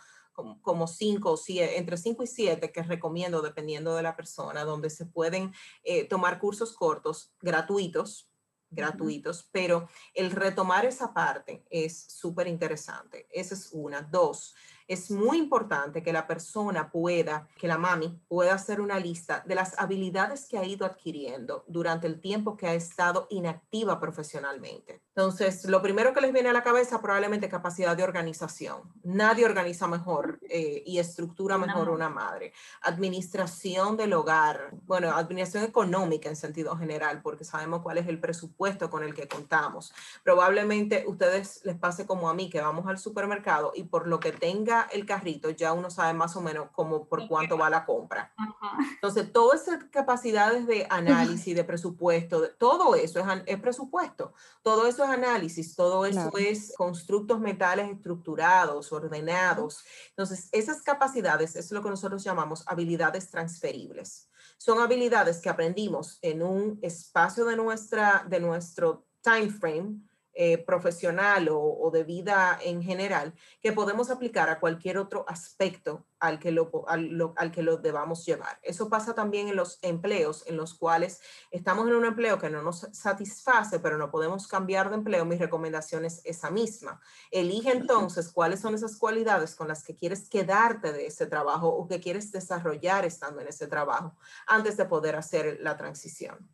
como, 0.62 0.88
cinco 0.88 1.32
o 1.32 1.38
siete, 1.38 1.78
entre 1.78 1.98
cinco 1.98 2.24
y 2.24 2.28
siete 2.28 2.72
que 2.72 2.84
recomiendo 2.84 3.42
dependiendo 3.42 3.96
de 3.96 4.04
la 4.04 4.16
persona, 4.16 4.66
donde 4.66 4.90
se 4.90 5.06
pueden 5.06 5.54
eh, 5.84 6.04
tomar 6.06 6.40
cursos 6.40 6.74
cortos, 6.74 7.34
gratuitos, 7.42 8.30
gratuitos, 8.70 9.48
pero 9.52 9.88
el 10.14 10.32
retomar 10.32 10.86
esa 10.86 11.14
parte 11.14 11.64
es 11.70 12.06
súper 12.10 12.48
interesante. 12.48 13.28
Esa 13.32 13.54
es 13.54 13.70
una. 13.72 14.02
Dos, 14.02 14.54
es 14.88 15.10
muy 15.12 15.38
importante 15.38 16.04
que 16.04 16.14
la 16.14 16.28
persona 16.28 16.92
pueda, 16.92 17.48
que 17.58 17.68
la 17.68 17.78
mami 17.78 18.20
pueda 18.28 18.54
hacer 18.54 18.82
una 18.82 19.00
lista 19.00 19.44
de 19.46 19.56
las 19.56 19.78
habilidades 19.80 20.48
que 20.48 20.58
ha 20.58 20.66
ido 20.66 20.86
adquiriendo 20.86 21.64
durante 21.68 22.08
el 22.08 22.20
tiempo 22.20 22.56
que 22.56 22.68
ha 22.68 22.74
estado 22.74 23.28
inactiva 23.30 24.00
profesionalmente. 24.00 25.02
Entonces, 25.10 25.66
lo 25.66 25.82
primero 25.82 26.14
que 26.14 26.20
les 26.20 26.34
viene 26.34 26.50
a 26.50 26.54
la 26.54 26.62
cabeza 26.62 27.02
probablemente 27.02 27.48
capacidad 27.48 27.96
de 27.96 28.04
organización. 28.04 28.82
Nadie 29.04 29.46
organiza 29.46 29.88
mejor 29.88 30.40
eh, 30.50 30.84
y 30.86 31.00
estructura 31.00 31.58
mejor 31.58 31.90
una 31.90 32.10
madre. 32.10 32.52
Administración 32.82 33.96
del 33.96 34.14
hogar, 34.14 34.72
bueno, 34.84 35.12
administración 35.16 35.64
económica 35.64 36.28
en 36.28 36.36
sentido 36.36 36.76
general, 36.76 37.22
porque 37.22 37.46
sabemos 37.46 37.82
cuál 37.82 37.98
es 37.98 38.08
el 38.08 38.20
presupuesto 38.20 38.90
con 38.90 39.04
el 39.04 39.14
que 39.14 39.28
contamos. 39.28 39.94
Probablemente 40.24 41.06
ustedes 41.08 41.62
les 41.64 41.78
pase 41.78 42.06
como 42.06 42.30
a 42.30 42.34
mí, 42.34 42.50
que 42.50 42.60
vamos 42.60 42.86
al 42.88 42.98
supermercado 42.98 43.72
y 43.74 43.84
por 43.84 44.08
lo 44.08 44.20
que 44.20 44.34
tenga 44.34 44.75
llega 44.76 44.88
el 44.92 45.06
carrito, 45.06 45.50
ya 45.50 45.74
uno 45.74 45.90
sabe 45.90 46.14
más 46.14 46.36
o 46.36 46.42
menos 46.42 46.70
cómo 46.72 47.06
por 47.08 47.28
cuánto 47.28 47.58
va 47.58 47.70
la 47.70 47.86
compra. 47.86 48.34
Ajá. 48.38 48.78
Entonces, 48.96 49.32
todas 49.32 49.64
esas 49.68 49.84
capacidades 49.86 50.68
de 50.68 50.88
análisis, 50.90 51.56
de 51.56 51.64
presupuesto, 51.64 52.42
de- 52.42 52.50
todo 52.50 52.96
eso 52.96 53.20
es, 53.20 53.26
es 53.46 53.60
presupuesto, 53.60 54.34
todo 54.64 54.88
eso 54.88 55.04
es 55.04 55.10
análisis, 55.10 55.76
todo 55.76 56.06
eso 56.06 56.30
Claro. 56.32 56.38
es 56.38 56.74
constructos 56.78 57.40
mentales 57.40 57.90
estructurados, 57.92 58.92
ordenados. 58.92 59.84
Entonces, 60.10 60.50
esas 60.52 60.82
capacidades 60.82 61.56
es 61.56 61.72
lo 61.72 61.82
que 61.82 61.90
nosotros 61.90 62.24
llamamos 62.24 62.64
habilidades 62.68 63.30
transferibles. 63.30 64.30
Son 64.58 64.80
habilidades 64.80 65.40
que 65.42 65.50
aprendimos 65.50 66.18
en 66.22 66.42
un 66.42 66.80
espacio 66.82 67.46
de, 67.46 67.56
nuestra, 67.58 68.26
de 68.28 68.40
nuestro 68.40 69.06
time 69.22 69.50
frame 69.50 70.00
eh, 70.36 70.58
profesional 70.58 71.48
o, 71.50 71.60
o 71.60 71.92
de 71.92 72.04
vida 72.04 72.60
en 72.62 72.84
general 72.84 73.34
que 73.62 73.72
podemos 73.72 74.10
aplicar 74.10 74.50
a 74.50 74.60
cualquier 74.60 74.98
otro 74.98 75.26
aspecto 75.28 76.06
al 76.20 76.40
que 76.40 76.52
lo, 76.52 76.70
al, 76.88 77.06
lo- 77.10 77.34
al 77.38 77.52
que 77.52 77.62
lo 77.62 77.78
debamos 77.78 78.26
llevar. 78.26 78.60
Eso 78.62 78.90
pasa 78.90 79.16
también 79.16 79.48
en 79.48 79.56
los 79.56 79.80
empleos 79.82 80.44
en 80.48 80.58
los 80.58 80.74
cuales 80.74 81.22
estamos 81.52 81.88
en 81.88 81.96
un 81.96 82.06
empleo 82.06 82.38
que 82.38 82.50
no 82.50 82.62
nos 82.62 82.88
satisface, 82.92 83.80
pero 83.80 83.98
no 83.98 84.12
podemos 84.12 84.48
cambiar 84.48 84.90
de 84.90 84.96
empleo. 84.96 85.24
Mi 85.26 85.38
recomendación 85.38 86.04
es 86.06 86.22
esa 86.26 86.52
misma. 86.52 87.00
Elige 87.32 87.72
entonces 87.72 88.32
cuáles 88.32 88.60
son 88.60 88.76
esas 88.76 88.98
cualidades 88.98 89.56
con 89.56 89.68
las 89.68 89.84
que 89.84 89.96
quieres 89.96 90.30
quedarte 90.30 90.92
de 90.92 91.06
ese 91.08 91.28
trabajo 91.28 91.70
o 91.70 91.88
que 91.88 92.00
quieres 92.02 92.32
desarrollar 92.32 93.06
estando 93.06 93.40
en 93.42 93.48
ese 93.48 93.68
trabajo 93.68 94.16
antes 94.48 94.76
de 94.78 94.86
poder 94.86 95.16
hacer 95.16 95.60
la 95.62 95.78
transición. 95.78 96.50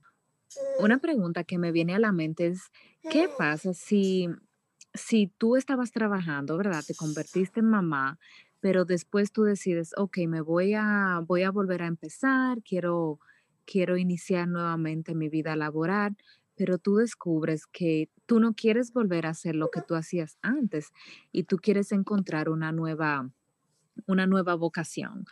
Una 0.80 1.00
pregunta 1.00 1.44
que 1.44 1.58
me 1.58 1.72
viene 1.72 1.96
a 1.96 2.00
la 2.00 2.12
mente 2.12 2.48
es, 2.48 2.72
¿qué 3.10 3.30
pasa 3.38 3.74
si, 3.74 4.28
si 4.94 5.28
tú 5.38 5.56
estabas 5.56 5.92
trabajando, 5.92 6.58
¿verdad? 6.58 6.84
Te 6.86 6.96
convertiste 6.96 7.60
en 7.60 7.68
mamá, 7.68 8.20
pero 8.60 8.86
después 8.86 9.32
tú 9.32 9.44
decides, 9.44 9.94
ok, 9.98 10.20
me 10.28 10.42
voy 10.42 10.74
a, 10.76 11.22
voy 11.26 11.44
a 11.44 11.52
volver 11.52 11.82
a 11.84 11.88
empezar, 11.88 12.62
quiero, 12.64 13.20
quiero 13.66 13.98
iniciar 13.98 14.48
nuevamente 14.48 15.16
mi 15.16 15.30
vida 15.30 15.56
laboral, 15.56 16.16
pero 16.56 16.78
tú 16.78 16.98
descubres 16.98 17.66
que 17.66 18.10
tú 18.26 18.40
no 18.40 18.54
quieres 18.54 18.94
volver 18.94 19.26
a 19.26 19.30
hacer 19.32 19.56
lo 19.56 19.72
que 19.72 19.82
tú 19.82 19.96
hacías 19.96 20.38
antes 20.42 20.92
y 21.32 21.44
tú 21.44 21.58
quieres 21.58 21.92
encontrar 21.92 22.50
una 22.50 22.72
nueva, 22.72 23.32
una 24.08 24.28
nueva 24.28 24.56
vocación. 24.56 25.26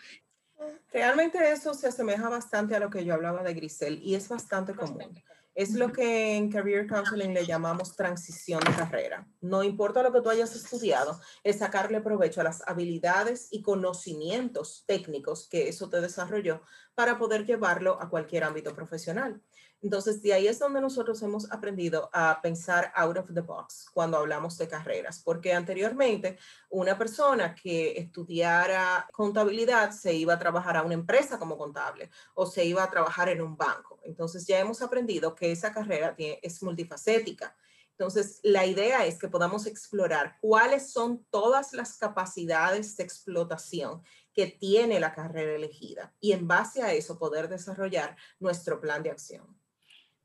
Realmente 0.92 1.52
eso 1.52 1.74
se 1.74 1.88
asemeja 1.88 2.30
bastante 2.30 2.76
a 2.76 2.80
lo 2.80 2.90
que 2.90 3.06
yo 3.06 3.14
hablaba 3.14 3.44
de 3.44 3.54
Grisel 3.54 4.00
y 4.02 4.16
es 4.16 4.28
bastante 4.28 4.74
común. 4.74 5.22
Es 5.56 5.74
lo 5.74 5.92
que 5.92 6.36
en 6.36 6.50
Career 6.50 6.88
Counseling 6.88 7.34
le 7.34 7.46
llamamos 7.46 7.96
transición 7.96 8.62
de 8.62 8.72
carrera. 8.72 9.28
No 9.42 9.62
importa 9.62 10.02
lo 10.02 10.14
que 10.14 10.22
tú 10.22 10.30
hayas 10.30 10.56
estudiado, 10.56 11.20
es 11.44 11.58
sacarle 11.58 12.02
provecho 12.02 12.42
a 12.42 12.46
las 12.46 12.66
habilidades 12.68 13.50
y 13.52 13.62
conocimientos 13.62 14.84
técnicos 14.88 15.50
que 15.50 15.68
eso 15.68 15.90
te 15.90 16.00
desarrolló 16.00 16.62
para 16.96 17.18
poder 17.18 17.46
llevarlo 17.46 18.02
a 18.02 18.10
cualquier 18.10 18.46
ámbito 18.46 18.74
profesional. 18.74 19.42
Entonces, 19.82 20.22
de 20.22 20.34
ahí 20.34 20.48
es 20.48 20.60
donde 20.60 20.82
nosotros 20.82 21.22
hemos 21.22 21.50
aprendido 21.52 22.10
a 22.12 22.42
pensar 22.42 22.92
out 22.96 23.18
of 23.18 23.34
the 23.34 23.40
box 23.40 23.90
cuando 23.94 24.18
hablamos 24.18 24.58
de 24.58 24.68
carreras, 24.68 25.22
porque 25.24 25.54
anteriormente 25.54 26.38
una 26.70 26.98
persona 26.98 27.56
que 27.56 27.98
estudiara 27.98 29.08
contabilidad 29.14 29.92
se 29.92 30.14
iba 30.14 30.34
a 30.34 30.40
trabajar 30.40 30.76
a 30.76 30.84
una 30.84 30.96
empresa 30.96 31.40
como 31.40 31.58
contable 31.58 32.10
o 32.34 32.46
se 32.46 32.66
iba 32.66 32.84
a 32.84 32.90
trabajar 32.92 33.30
en 33.30 33.42
un 33.42 33.56
banco. 33.56 34.00
Entonces, 34.04 34.46
ya 34.46 34.60
hemos 34.60 34.82
aprendido 34.82 35.34
que 35.34 35.52
esa 35.52 35.72
carrera 35.72 36.14
tiene- 36.14 36.40
es 36.44 36.62
multifacética. 36.62 37.56
Entonces, 37.92 38.40
la 38.44 38.66
idea 38.66 39.06
es 39.06 39.18
que 39.20 39.28
podamos 39.28 39.66
explorar 39.66 40.38
cuáles 40.40 40.92
son 40.92 41.26
todas 41.30 41.74
las 41.74 41.98
capacidades 41.98 42.96
de 42.96 43.04
explotación 43.04 44.02
que 44.34 44.48
tiene 44.48 45.02
la 45.02 45.14
carrera 45.14 45.54
elegida 45.54 46.14
y 46.22 46.32
en 46.32 46.48
base 46.48 46.82
a 46.82 46.94
eso 46.94 47.20
poder 47.20 47.50
desarrollar 47.50 48.16
nuestro 48.40 48.80
plan 48.80 49.04
de 49.04 49.12
acción. 49.12 49.59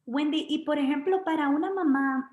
Wendy, 0.06 0.46
y 0.48 0.64
por 0.64 0.78
ejemplo, 0.78 1.24
para 1.24 1.48
una 1.48 1.72
mamá, 1.72 2.30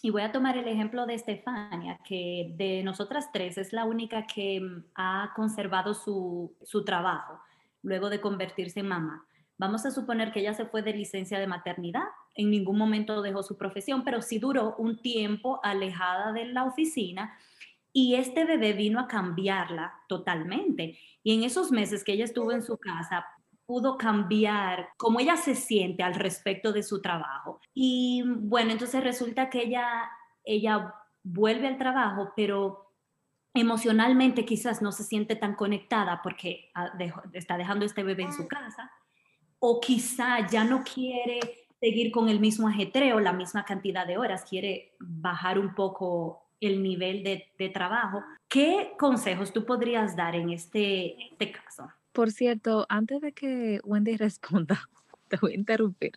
y 0.00 0.10
voy 0.10 0.22
a 0.22 0.32
tomar 0.32 0.56
el 0.56 0.68
ejemplo 0.68 1.06
de 1.06 1.14
Estefania, 1.14 1.98
que 2.04 2.54
de 2.56 2.82
nosotras 2.82 3.30
tres 3.32 3.58
es 3.58 3.72
la 3.72 3.84
única 3.84 4.26
que 4.26 4.60
ha 4.94 5.32
conservado 5.34 5.94
su, 5.94 6.56
su 6.62 6.84
trabajo 6.84 7.40
luego 7.82 8.10
de 8.10 8.20
convertirse 8.20 8.80
en 8.80 8.88
mamá. 8.88 9.26
Vamos 9.56 9.84
a 9.86 9.90
suponer 9.90 10.30
que 10.30 10.40
ella 10.40 10.54
se 10.54 10.66
fue 10.66 10.82
de 10.82 10.94
licencia 10.94 11.40
de 11.40 11.48
maternidad, 11.48 12.04
en 12.36 12.50
ningún 12.50 12.78
momento 12.78 13.20
dejó 13.22 13.42
su 13.42 13.56
profesión, 13.56 14.04
pero 14.04 14.22
sí 14.22 14.38
duró 14.38 14.76
un 14.76 15.02
tiempo 15.02 15.58
alejada 15.64 16.32
de 16.32 16.46
la 16.46 16.64
oficina 16.64 17.36
y 17.92 18.14
este 18.14 18.44
bebé 18.44 18.74
vino 18.74 19.00
a 19.00 19.08
cambiarla 19.08 19.92
totalmente. 20.08 20.96
Y 21.24 21.34
en 21.34 21.42
esos 21.42 21.72
meses 21.72 22.04
que 22.04 22.12
ella 22.12 22.24
estuvo 22.24 22.52
en 22.52 22.62
su 22.62 22.78
casa, 22.78 23.26
pudo 23.68 23.98
cambiar 23.98 24.88
cómo 24.96 25.20
ella 25.20 25.36
se 25.36 25.54
siente 25.54 26.02
al 26.02 26.14
respecto 26.14 26.72
de 26.72 26.82
su 26.82 27.02
trabajo. 27.02 27.60
Y 27.74 28.22
bueno, 28.24 28.72
entonces 28.72 29.04
resulta 29.04 29.50
que 29.50 29.60
ella, 29.64 30.10
ella 30.42 30.94
vuelve 31.22 31.68
al 31.68 31.76
trabajo, 31.76 32.32
pero 32.34 32.94
emocionalmente 33.52 34.46
quizás 34.46 34.80
no 34.80 34.90
se 34.90 35.04
siente 35.04 35.36
tan 35.36 35.54
conectada 35.54 36.22
porque 36.22 36.70
ah, 36.74 36.92
está 37.34 37.58
dejando 37.58 37.84
este 37.84 38.02
bebé 38.02 38.22
en 38.22 38.32
su 38.32 38.48
casa, 38.48 38.90
o 39.58 39.80
quizá 39.80 40.48
ya 40.48 40.64
no 40.64 40.82
quiere 40.82 41.38
seguir 41.78 42.10
con 42.10 42.30
el 42.30 42.40
mismo 42.40 42.68
ajetreo, 42.68 43.20
la 43.20 43.34
misma 43.34 43.66
cantidad 43.66 44.06
de 44.06 44.16
horas, 44.16 44.46
quiere 44.48 44.94
bajar 44.98 45.58
un 45.58 45.74
poco 45.74 46.42
el 46.58 46.82
nivel 46.82 47.22
de, 47.22 47.52
de 47.58 47.68
trabajo. 47.68 48.22
¿Qué 48.48 48.94
consejos 48.98 49.52
tú 49.52 49.66
podrías 49.66 50.16
dar 50.16 50.34
en 50.34 50.48
este, 50.48 51.22
este 51.22 51.52
caso? 51.52 51.92
Por 52.12 52.30
cierto, 52.32 52.86
antes 52.88 53.20
de 53.20 53.32
que 53.32 53.80
Wendy 53.84 54.16
responda, 54.16 54.88
te 55.28 55.36
voy 55.40 55.52
a 55.52 55.56
interrumpir. 55.56 56.12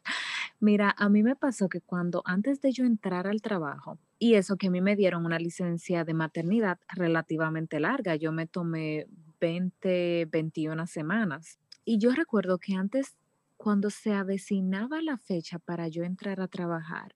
Mira, 0.59 0.93
a 0.97 1.09
mí 1.09 1.23
me 1.23 1.35
pasó 1.35 1.69
que 1.69 1.81
cuando 1.81 2.21
antes 2.25 2.61
de 2.61 2.71
yo 2.71 2.85
entrar 2.85 3.27
al 3.27 3.41
trabajo, 3.41 3.99
y 4.19 4.35
eso 4.35 4.57
que 4.57 4.67
a 4.67 4.71
mí 4.71 4.81
me 4.81 4.95
dieron 4.95 5.25
una 5.25 5.39
licencia 5.39 6.03
de 6.05 6.13
maternidad 6.13 6.79
relativamente 6.89 7.79
larga, 7.79 8.15
yo 8.15 8.31
me 8.31 8.47
tomé 8.47 9.07
20, 9.41 10.27
21 10.31 10.87
semanas. 10.87 11.59
Y 11.85 11.97
yo 11.99 12.11
recuerdo 12.11 12.57
que 12.59 12.75
antes, 12.75 13.17
cuando 13.57 13.89
se 13.89 14.13
avecinaba 14.13 15.01
la 15.01 15.17
fecha 15.17 15.59
para 15.59 15.87
yo 15.87 16.03
entrar 16.03 16.41
a 16.41 16.47
trabajar, 16.47 17.15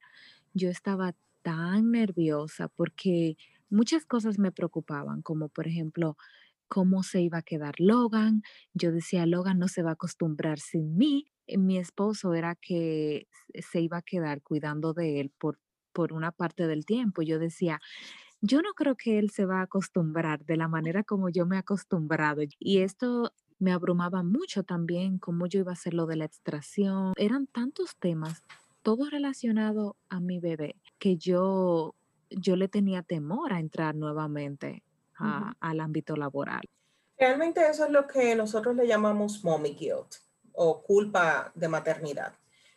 yo 0.54 0.70
estaba 0.70 1.16
tan 1.44 1.92
nerviosa 1.92 2.68
porque 2.70 3.38
muchas 3.70 4.06
cosas 4.06 4.40
me 4.40 4.52
preocupaban, 4.52 5.22
como 5.22 5.50
por 5.50 5.68
ejemplo, 5.68 6.18
cómo 6.68 7.04
se 7.04 7.22
iba 7.22 7.40
a 7.40 7.44
quedar 7.44 7.76
Logan. 7.80 8.44
Yo 8.74 8.92
decía, 8.92 9.26
Logan 9.26 9.60
no 9.60 9.68
se 9.68 9.84
va 9.84 9.92
a 9.92 9.94
acostumbrar 9.94 10.60
sin 10.60 10.98
mí. 10.98 11.32
Eh, 11.48 11.58
Mi 11.58 11.78
esposo 11.78 12.34
era 12.34 12.56
que 12.56 13.28
se 13.54 13.82
iba 13.82 13.98
a 13.98 14.02
quedar 14.02 14.42
cuidando 14.42 14.94
de 14.94 15.20
él 15.20 15.32
por, 15.38 15.60
por 15.94 16.14
una 16.14 16.32
parte 16.32 16.68
del 16.68 16.86
tiempo. 16.86 17.22
Yo 17.22 17.40
decía, 17.40 17.80
yo 18.42 18.62
no 18.62 18.74
creo 18.74 18.96
que 18.96 19.18
él 19.20 19.32
se 19.32 19.46
va 19.46 19.60
a 19.60 19.64
acostumbrar 19.64 20.46
de 20.46 20.58
la 20.58 20.68
manera 20.68 21.04
como 21.04 21.30
yo 21.30 21.46
me 21.46 21.56
he 21.56 21.60
acostumbrado. 21.60 22.42
Y 22.60 22.80
esto 22.80 23.32
me 23.60 23.72
abrumaba 23.72 24.24
mucho 24.24 24.64
también, 24.64 25.18
cómo 25.18 25.48
yo 25.48 25.60
iba 25.62 25.72
a 25.72 25.74
hacer 25.74 25.94
lo 25.94 26.06
de 26.06 26.18
la 26.18 26.26
extracción. 26.26 27.14
Eran 27.18 27.48
tantos 27.48 27.96
temas, 27.98 28.44
todo 28.82 29.10
relacionado 29.10 29.96
a 30.10 30.20
mi 30.20 30.40
bebé, 30.40 30.76
que 31.00 31.18
yo, 31.18 31.96
yo 32.30 32.56
le 32.56 32.68
tenía 32.68 33.02
temor 33.02 33.54
a 33.54 33.60
entrar 33.60 33.96
nuevamente 33.96 34.84
a- 35.20 35.54
al 35.60 35.80
ámbito 35.80 36.16
laboral. 36.16 36.64
Realmente 37.18 37.66
eso 37.68 37.86
es 37.86 37.92
lo 37.92 38.08
que 38.08 38.36
nosotros 38.36 38.76
le 38.76 38.88
llamamos 38.88 39.44
mommy 39.44 39.74
guilt 39.74 40.16
o 40.54 40.82
culpa 40.84 41.52
de 41.56 41.68
maternidad. 41.68 42.34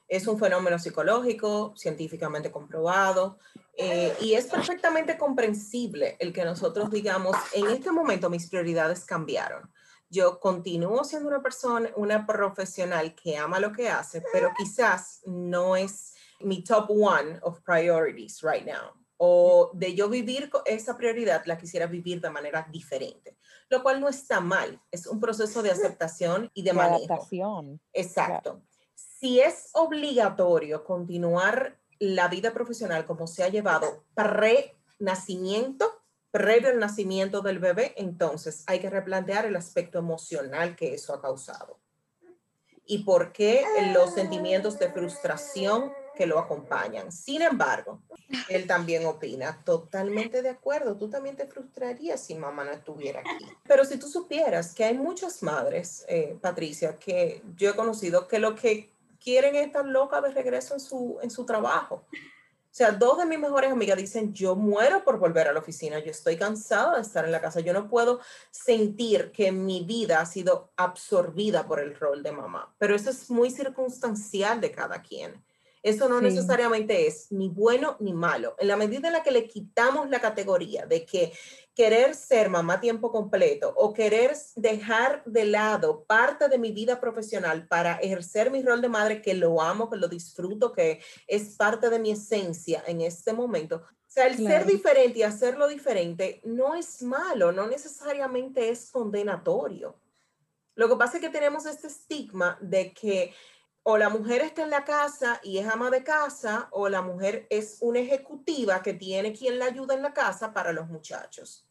Es 0.06 0.26
un 0.26 0.38
fenómeno 0.38 0.78
psicológico, 0.78 1.74
científicamente 1.76 2.50
comprobado, 2.50 3.38
eh, 3.76 4.16
y 4.20 4.34
es 4.34 4.46
perfectamente 4.46 5.18
comprensible 5.18 6.16
el 6.18 6.32
que 6.32 6.44
nosotros 6.44 6.90
digamos, 6.90 7.36
en 7.52 7.66
este 7.68 7.92
momento 7.92 8.30
mis 8.30 8.48
prioridades 8.48 9.04
cambiaron. 9.04 9.70
Yo 10.10 10.40
continúo 10.40 11.04
siendo 11.04 11.28
una 11.28 11.42
persona, 11.42 11.90
una 11.96 12.26
profesional 12.26 13.14
que 13.14 13.36
ama 13.36 13.60
lo 13.60 13.72
que 13.72 13.90
hace, 13.90 14.22
pero 14.32 14.50
quizás 14.56 15.20
no 15.26 15.76
es 15.76 16.14
mi 16.40 16.64
top 16.64 16.88
one 16.90 17.38
of 17.42 17.60
priorities 17.62 18.40
right 18.42 18.64
now. 18.64 18.94
O 19.18 19.70
de 19.74 19.94
yo 19.94 20.08
vivir 20.08 20.50
esa 20.64 20.96
prioridad, 20.96 21.44
la 21.44 21.58
quisiera 21.58 21.86
vivir 21.86 22.20
de 22.20 22.30
manera 22.30 22.66
diferente 22.70 23.36
lo 23.70 23.82
cual 23.82 24.00
no 24.00 24.08
está 24.08 24.40
mal, 24.40 24.80
es 24.90 25.06
un 25.06 25.20
proceso 25.20 25.62
de 25.62 25.70
aceptación 25.70 26.50
y 26.54 26.62
de 26.62 26.70
De 26.70 26.76
manejo. 26.76 27.04
adaptación. 27.04 27.80
Exacto. 27.92 28.62
Si 28.94 29.40
es 29.40 29.70
obligatorio 29.74 30.84
continuar 30.84 31.78
la 31.98 32.28
vida 32.28 32.52
profesional 32.52 33.04
como 33.04 33.26
se 33.26 33.42
ha 33.42 33.48
llevado 33.48 34.04
pre-nacimiento, 34.14 36.02
previo 36.30 36.70
al 36.70 36.78
nacimiento 36.78 37.40
del 37.40 37.58
bebé, 37.58 37.94
entonces 37.96 38.64
hay 38.66 38.80
que 38.80 38.90
replantear 38.90 39.46
el 39.46 39.56
aspecto 39.56 39.98
emocional 39.98 40.76
que 40.76 40.94
eso 40.94 41.12
ha 41.12 41.20
causado. 41.20 41.80
Y 42.86 42.98
por 43.04 43.32
qué 43.32 43.64
los 43.92 44.14
sentimientos 44.14 44.78
de 44.78 44.90
frustración 44.90 45.92
que 46.18 46.26
lo 46.26 46.40
acompañan. 46.40 47.12
Sin 47.12 47.42
embargo, 47.42 48.00
él 48.48 48.66
también 48.66 49.06
opina, 49.06 49.62
totalmente 49.64 50.42
de 50.42 50.48
acuerdo, 50.48 50.96
tú 50.96 51.08
también 51.08 51.36
te 51.36 51.46
frustrarías 51.46 52.20
si 52.20 52.34
mamá 52.34 52.64
no 52.64 52.72
estuviera 52.72 53.20
aquí. 53.20 53.46
Pero 53.62 53.84
si 53.84 53.98
tú 53.98 54.08
supieras 54.08 54.74
que 54.74 54.84
hay 54.84 54.98
muchas 54.98 55.44
madres, 55.44 56.04
eh, 56.08 56.36
Patricia, 56.40 56.98
que 56.98 57.40
yo 57.56 57.70
he 57.70 57.76
conocido, 57.76 58.26
que 58.26 58.40
lo 58.40 58.56
que 58.56 58.90
quieren 59.22 59.54
es 59.54 59.68
estar 59.68 59.86
loca 59.86 60.20
de 60.20 60.32
regreso 60.32 60.74
en 60.74 60.80
su, 60.80 61.18
en 61.22 61.30
su 61.30 61.46
trabajo. 61.46 62.02
O 62.12 62.74
sea, 62.78 62.90
dos 62.90 63.18
de 63.18 63.26
mis 63.26 63.38
mejores 63.38 63.70
amigas 63.70 63.96
dicen, 63.96 64.34
yo 64.34 64.56
muero 64.56 65.04
por 65.04 65.20
volver 65.20 65.46
a 65.46 65.52
la 65.52 65.60
oficina, 65.60 66.00
yo 66.00 66.10
estoy 66.10 66.36
cansada 66.36 66.96
de 66.96 67.02
estar 67.02 67.24
en 67.24 67.32
la 67.32 67.40
casa, 67.40 67.60
yo 67.60 67.72
no 67.72 67.88
puedo 67.88 68.20
sentir 68.50 69.30
que 69.30 69.52
mi 69.52 69.84
vida 69.84 70.20
ha 70.20 70.26
sido 70.26 70.72
absorbida 70.76 71.66
por 71.66 71.78
el 71.78 71.94
rol 71.94 72.24
de 72.24 72.32
mamá, 72.32 72.74
pero 72.78 72.96
eso 72.96 73.10
es 73.10 73.30
muy 73.30 73.50
circunstancial 73.50 74.60
de 74.60 74.72
cada 74.72 75.00
quien. 75.00 75.42
Eso 75.88 76.08
no 76.08 76.20
necesariamente 76.20 77.06
es 77.06 77.32
ni 77.32 77.48
bueno 77.48 77.96
ni 78.00 78.12
malo. 78.12 78.54
En 78.58 78.68
la 78.68 78.76
medida 78.76 79.08
en 79.08 79.14
la 79.14 79.22
que 79.22 79.30
le 79.30 79.46
quitamos 79.46 80.10
la 80.10 80.20
categoría 80.20 80.86
de 80.86 81.06
que 81.06 81.32
querer 81.74 82.14
ser 82.14 82.50
mamá 82.50 82.80
tiempo 82.80 83.10
completo 83.10 83.72
o 83.76 83.92
querer 83.92 84.36
dejar 84.56 85.22
de 85.24 85.44
lado 85.44 86.04
parte 86.04 86.48
de 86.48 86.58
mi 86.58 86.72
vida 86.72 87.00
profesional 87.00 87.66
para 87.68 87.94
ejercer 87.96 88.50
mi 88.50 88.62
rol 88.62 88.82
de 88.82 88.88
madre, 88.88 89.22
que 89.22 89.34
lo 89.34 89.62
amo, 89.62 89.88
que 89.88 89.96
lo 89.96 90.08
disfruto, 90.08 90.72
que 90.72 91.00
es 91.26 91.56
parte 91.56 91.88
de 91.88 91.98
mi 91.98 92.10
esencia 92.10 92.82
en 92.86 93.00
este 93.00 93.32
momento. 93.32 93.76
O 93.76 94.10
sea, 94.10 94.26
el 94.26 94.36
ser 94.36 94.66
diferente 94.66 95.20
y 95.20 95.22
hacerlo 95.22 95.68
diferente 95.68 96.40
no 96.44 96.74
es 96.74 97.02
malo, 97.02 97.52
no 97.52 97.66
necesariamente 97.66 98.70
es 98.70 98.90
condenatorio. 98.90 100.00
Lo 100.74 100.88
que 100.88 100.96
pasa 100.96 101.16
es 101.16 101.22
que 101.22 101.30
tenemos 101.30 101.66
este 101.66 101.88
estigma 101.88 102.58
de 102.60 102.92
que 102.92 103.34
o 103.90 103.96
la 103.96 104.10
mujer 104.10 104.42
está 104.42 104.64
en 104.64 104.68
la 104.68 104.84
casa 104.84 105.40
y 105.42 105.56
es 105.56 105.66
ama 105.66 105.88
de 105.88 106.04
casa, 106.04 106.68
o 106.72 106.90
la 106.90 107.00
mujer 107.00 107.46
es 107.48 107.78
una 107.80 108.00
ejecutiva 108.00 108.82
que 108.82 108.92
tiene 108.92 109.32
quien 109.32 109.58
la 109.58 109.64
ayuda 109.64 109.94
en 109.94 110.02
la 110.02 110.12
casa 110.12 110.52
para 110.52 110.74
los 110.74 110.88
muchachos. 110.88 111.64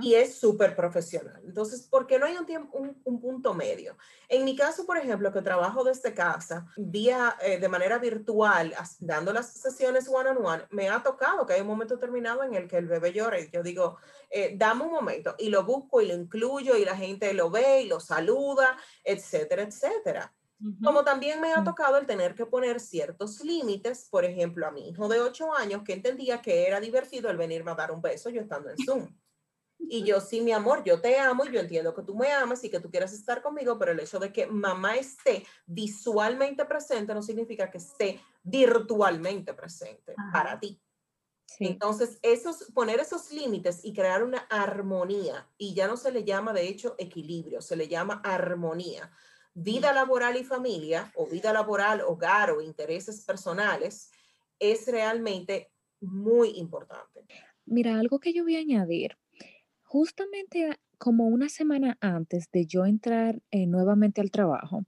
Y 0.00 0.14
es 0.14 0.34
súper 0.34 0.74
profesional. 0.76 1.42
Entonces, 1.44 1.82
¿por 1.82 2.06
qué 2.06 2.18
no 2.18 2.24
hay 2.24 2.36
un, 2.36 2.46
tiempo, 2.46 2.78
un, 2.78 3.20
punto 3.20 3.52
medio? 3.52 3.96
En 4.28 4.44
mi 4.44 4.56
caso, 4.56 4.86
por 4.86 4.96
ejemplo, 4.96 5.30
que 5.30 5.42
trabajo 5.42 5.84
desde 5.84 6.14
casa, 6.14 6.66
vía, 6.76 7.36
eh, 7.42 7.58
de 7.58 7.68
manera 7.68 7.98
virtual, 7.98 8.74
dando 9.00 9.32
las 9.32 9.52
sesiones 9.52 10.08
one-on-one, 10.08 10.64
me 10.70 10.88
ha 10.88 11.02
tocado 11.02 11.44
que 11.46 11.52
hay 11.54 11.60
un 11.60 11.66
momento 11.66 11.98
terminado 11.98 12.42
en 12.44 12.54
el 12.54 12.66
que 12.66 12.78
el 12.78 12.86
bebé 12.86 13.12
llora 13.12 13.38
y 13.40 13.50
yo 13.50 13.62
digo, 13.62 13.98
eh, 14.30 14.54
dame 14.56 14.84
un 14.84 14.92
momento, 14.92 15.34
y 15.38 15.50
lo 15.50 15.64
busco 15.64 16.00
y 16.00 16.08
lo 16.08 16.14
incluyo 16.14 16.76
y 16.76 16.84
la 16.86 16.96
gente 16.96 17.32
lo 17.34 17.50
ve 17.50 17.82
y 17.82 17.88
lo 17.88 18.00
saluda, 18.00 18.78
etcétera, 19.04 19.62
etcétera. 19.62 20.32
Como 20.82 21.02
también 21.02 21.40
me 21.40 21.52
ha 21.52 21.60
mm. 21.60 21.64
tocado 21.64 21.96
el 21.96 22.06
tener 22.06 22.34
que 22.34 22.46
poner 22.46 22.78
ciertos 22.78 23.40
límites, 23.40 24.08
por 24.10 24.24
ejemplo, 24.24 24.66
a 24.66 24.70
mi 24.70 24.88
hijo 24.88 25.08
de 25.08 25.20
8 25.20 25.54
años 25.54 25.82
que 25.84 25.94
entendía 25.94 26.40
que 26.40 26.66
era 26.66 26.80
divertido 26.80 27.30
el 27.30 27.36
venirme 27.36 27.72
a 27.72 27.74
dar 27.74 27.90
un 27.90 28.00
beso 28.00 28.30
yo 28.30 28.40
estando 28.40 28.70
en 28.70 28.76
Zoom. 28.84 29.08
Y 29.78 30.04
yo, 30.04 30.20
sí, 30.20 30.40
mi 30.40 30.52
amor, 30.52 30.84
yo 30.84 31.00
te 31.00 31.18
amo 31.18 31.44
y 31.44 31.52
yo 31.52 31.58
entiendo 31.58 31.92
que 31.92 32.02
tú 32.02 32.14
me 32.14 32.30
amas 32.30 32.62
y 32.62 32.70
que 32.70 32.78
tú 32.78 32.90
quieras 32.90 33.12
estar 33.12 33.42
conmigo, 33.42 33.78
pero 33.78 33.90
el 33.90 34.00
hecho 34.00 34.20
de 34.20 34.32
que 34.32 34.46
mamá 34.46 34.96
esté 34.96 35.44
visualmente 35.66 36.64
presente 36.64 37.12
no 37.12 37.22
significa 37.22 37.68
que 37.68 37.78
esté 37.78 38.20
virtualmente 38.44 39.52
presente 39.54 40.14
para 40.32 40.60
ti. 40.60 40.80
Entonces, 41.58 42.18
esos, 42.22 42.70
poner 42.72 43.00
esos 43.00 43.32
límites 43.32 43.84
y 43.84 43.92
crear 43.92 44.22
una 44.22 44.38
armonía, 44.50 45.48
y 45.58 45.74
ya 45.74 45.86
no 45.86 45.96
se 45.96 46.12
le 46.12 46.24
llama 46.24 46.52
de 46.52 46.68
hecho 46.68 46.94
equilibrio, 46.98 47.60
se 47.60 47.76
le 47.76 47.88
llama 47.88 48.20
armonía 48.24 49.10
vida 49.54 49.92
laboral 49.92 50.36
y 50.36 50.44
familia, 50.44 51.12
o 51.14 51.26
vida 51.26 51.52
laboral, 51.52 52.00
hogar 52.00 52.50
o 52.50 52.62
intereses 52.62 53.24
personales, 53.24 54.10
es 54.58 54.86
realmente 54.86 55.70
muy 56.00 56.50
importante. 56.58 57.24
Mira, 57.66 57.98
algo 57.98 58.18
que 58.18 58.32
yo 58.32 58.44
voy 58.44 58.56
a 58.56 58.60
añadir, 58.60 59.16
justamente 59.82 60.78
como 60.98 61.26
una 61.26 61.48
semana 61.48 61.98
antes 62.00 62.50
de 62.52 62.66
yo 62.66 62.86
entrar 62.86 63.42
eh, 63.50 63.66
nuevamente 63.66 64.20
al 64.20 64.30
trabajo, 64.30 64.84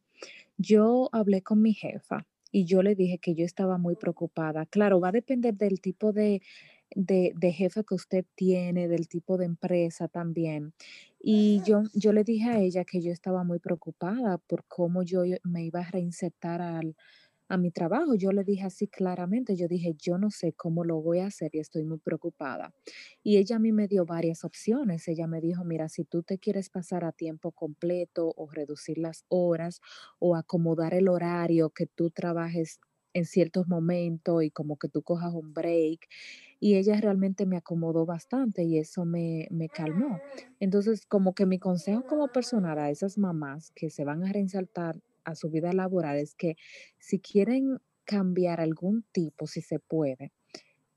yo 0.56 1.08
hablé 1.12 1.42
con 1.42 1.60
mi 1.60 1.74
jefa 1.74 2.26
y 2.50 2.66
yo 2.66 2.82
le 2.82 2.94
dije 2.94 3.18
que 3.18 3.34
yo 3.34 3.44
estaba 3.44 3.78
muy 3.78 3.96
preocupada. 3.96 4.66
Claro, 4.66 5.00
va 5.00 5.08
a 5.08 5.12
depender 5.12 5.54
del 5.54 5.80
tipo 5.80 6.12
de, 6.12 6.40
de, 6.94 7.32
de 7.36 7.52
jefe 7.52 7.84
que 7.84 7.94
usted 7.94 8.24
tiene, 8.34 8.88
del 8.88 9.08
tipo 9.08 9.36
de 9.36 9.46
empresa 9.46 10.08
también. 10.08 10.72
Y 11.20 11.62
yo, 11.64 11.82
yo 11.94 12.12
le 12.12 12.24
dije 12.24 12.50
a 12.50 12.60
ella 12.60 12.84
que 12.84 13.00
yo 13.00 13.10
estaba 13.12 13.44
muy 13.44 13.58
preocupada 13.58 14.38
por 14.38 14.64
cómo 14.66 15.02
yo 15.02 15.22
me 15.42 15.64
iba 15.64 15.80
a 15.80 15.90
reinsertar 15.90 16.60
al, 16.60 16.96
a 17.48 17.56
mi 17.56 17.70
trabajo. 17.70 18.14
Yo 18.14 18.32
le 18.32 18.44
dije 18.44 18.64
así 18.64 18.88
claramente, 18.88 19.56
yo 19.56 19.68
dije, 19.68 19.94
yo 19.98 20.18
no 20.18 20.30
sé 20.30 20.52
cómo 20.52 20.84
lo 20.84 21.00
voy 21.00 21.20
a 21.20 21.26
hacer 21.26 21.50
y 21.54 21.58
estoy 21.58 21.84
muy 21.84 21.98
preocupada. 21.98 22.74
Y 23.22 23.38
ella 23.38 23.56
a 23.56 23.58
mí 23.58 23.72
me 23.72 23.88
dio 23.88 24.04
varias 24.04 24.44
opciones. 24.44 25.08
Ella 25.08 25.26
me 25.26 25.40
dijo, 25.40 25.64
mira, 25.64 25.88
si 25.88 26.04
tú 26.04 26.22
te 26.22 26.38
quieres 26.38 26.70
pasar 26.70 27.04
a 27.04 27.12
tiempo 27.12 27.52
completo 27.52 28.32
o 28.36 28.50
reducir 28.50 28.98
las 28.98 29.24
horas 29.28 29.80
o 30.18 30.36
acomodar 30.36 30.94
el 30.94 31.08
horario 31.08 31.70
que 31.70 31.86
tú 31.86 32.10
trabajes 32.10 32.80
en 33.14 33.24
ciertos 33.24 33.68
momentos 33.68 34.42
y 34.44 34.50
como 34.50 34.76
que 34.76 34.88
tú 34.88 35.02
cojas 35.02 35.32
un 35.32 35.54
break 35.54 36.08
y 36.60 36.76
ella 36.76 37.00
realmente 37.00 37.46
me 37.46 37.56
acomodó 37.56 38.06
bastante 38.06 38.64
y 38.64 38.78
eso 38.78 39.04
me, 39.04 39.48
me 39.50 39.70
calmó. 39.70 40.22
Entonces, 40.60 41.06
como 41.06 41.34
que 41.34 41.46
mi 41.46 41.58
consejo 41.58 42.04
como 42.04 42.28
personal 42.28 42.78
a 42.78 42.90
esas 42.90 43.18
mamás 43.18 43.70
que 43.74 43.90
se 43.90 44.04
van 44.04 44.24
a 44.24 44.32
reinsaltar 44.32 45.00
a 45.24 45.34
su 45.34 45.50
vida 45.50 45.72
laboral 45.72 46.18
es 46.18 46.34
que 46.34 46.56
si 46.98 47.20
quieren 47.20 47.78
cambiar 48.04 48.60
algún 48.60 49.04
tipo, 49.12 49.46
si 49.46 49.62
se 49.62 49.78
puede, 49.78 50.32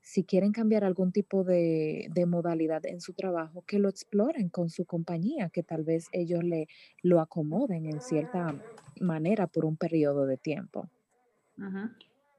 si 0.00 0.24
quieren 0.24 0.52
cambiar 0.52 0.84
algún 0.84 1.12
tipo 1.12 1.44
de, 1.44 2.08
de, 2.14 2.26
modalidad 2.26 2.86
en 2.86 3.00
su 3.00 3.14
trabajo, 3.14 3.62
que 3.66 3.78
lo 3.78 3.88
exploren 3.90 4.48
con 4.48 4.70
su 4.70 4.86
compañía, 4.86 5.50
que 5.50 5.62
tal 5.62 5.84
vez 5.84 6.08
ellos 6.12 6.42
le 6.44 6.66
lo 7.02 7.20
acomoden 7.20 7.86
en 7.86 8.00
cierta 8.00 8.54
manera 9.00 9.46
por 9.46 9.64
un 9.66 9.76
periodo 9.76 10.26
de 10.26 10.38
tiempo. 10.38 10.90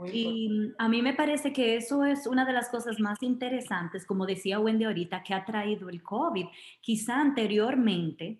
Y 0.05 0.73
a 0.77 0.87
mí 0.87 1.01
me 1.01 1.13
parece 1.13 1.51
que 1.51 1.75
eso 1.75 2.05
es 2.05 2.25
una 2.25 2.45
de 2.45 2.53
las 2.53 2.69
cosas 2.69 2.99
más 2.99 3.21
interesantes, 3.21 4.05
como 4.05 4.25
decía 4.25 4.59
Wendy 4.59 4.85
ahorita, 4.85 5.23
que 5.23 5.33
ha 5.33 5.43
traído 5.43 5.89
el 5.89 6.01
COVID. 6.01 6.45
Quizá 6.79 7.19
anteriormente 7.19 8.39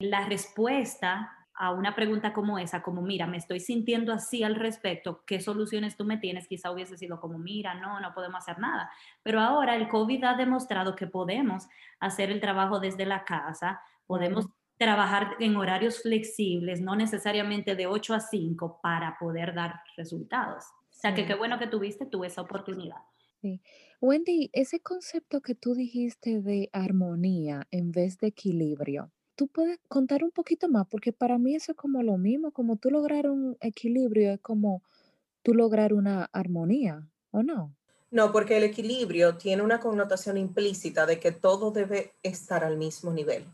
la 0.00 0.26
respuesta 0.26 1.32
a 1.54 1.72
una 1.72 1.94
pregunta 1.94 2.32
como 2.32 2.56
esa, 2.58 2.82
como 2.82 3.02
mira, 3.02 3.26
me 3.26 3.36
estoy 3.36 3.58
sintiendo 3.58 4.12
así 4.12 4.44
al 4.44 4.54
respecto, 4.54 5.24
¿qué 5.26 5.40
soluciones 5.40 5.96
tú 5.96 6.04
me 6.04 6.16
tienes? 6.16 6.46
Quizá 6.46 6.70
hubiese 6.70 6.96
sido 6.96 7.20
como, 7.20 7.36
mira, 7.36 7.74
no, 7.74 7.98
no 7.98 8.14
podemos 8.14 8.38
hacer 8.38 8.60
nada. 8.60 8.90
Pero 9.24 9.40
ahora 9.40 9.74
el 9.74 9.88
COVID 9.88 10.22
ha 10.22 10.34
demostrado 10.34 10.94
que 10.94 11.08
podemos 11.08 11.68
hacer 11.98 12.30
el 12.30 12.40
trabajo 12.40 12.78
desde 12.78 13.06
la 13.06 13.24
casa, 13.24 13.80
podemos 14.06 14.46
trabajar 14.78 15.34
en 15.40 15.56
horarios 15.56 16.02
flexibles, 16.02 16.80
no 16.80 16.94
necesariamente 16.94 17.74
de 17.74 17.88
8 17.88 18.14
a 18.14 18.20
5 18.20 18.78
para 18.80 19.18
poder 19.18 19.52
dar 19.52 19.80
resultados. 19.96 20.64
O 20.98 21.00
sea, 21.00 21.14
que 21.14 21.26
qué 21.26 21.34
bueno 21.36 21.60
que 21.60 21.68
tuviste 21.68 22.06
tú 22.06 22.24
esa 22.24 22.42
oportunidad. 22.42 22.96
Sí. 23.40 23.62
Wendy, 24.00 24.50
ese 24.52 24.80
concepto 24.80 25.40
que 25.40 25.54
tú 25.54 25.76
dijiste 25.76 26.40
de 26.42 26.70
armonía 26.72 27.68
en 27.70 27.92
vez 27.92 28.18
de 28.18 28.26
equilibrio, 28.26 29.12
¿tú 29.36 29.46
puedes 29.46 29.78
contar 29.86 30.24
un 30.24 30.32
poquito 30.32 30.68
más? 30.68 30.88
Porque 30.90 31.12
para 31.12 31.38
mí 31.38 31.54
eso 31.54 31.70
es 31.70 31.78
como 31.78 32.02
lo 32.02 32.18
mismo, 32.18 32.50
como 32.50 32.78
tú 32.78 32.90
lograr 32.90 33.30
un 33.30 33.56
equilibrio 33.60 34.32
es 34.32 34.40
como 34.40 34.82
tú 35.44 35.54
lograr 35.54 35.94
una 35.94 36.24
armonía, 36.32 37.08
¿o 37.30 37.44
no? 37.44 37.76
No, 38.10 38.32
porque 38.32 38.56
el 38.56 38.64
equilibrio 38.64 39.36
tiene 39.36 39.62
una 39.62 39.78
connotación 39.78 40.36
implícita 40.36 41.06
de 41.06 41.20
que 41.20 41.30
todo 41.30 41.70
debe 41.70 42.14
estar 42.24 42.64
al 42.64 42.76
mismo 42.76 43.12
nivel. 43.12 43.44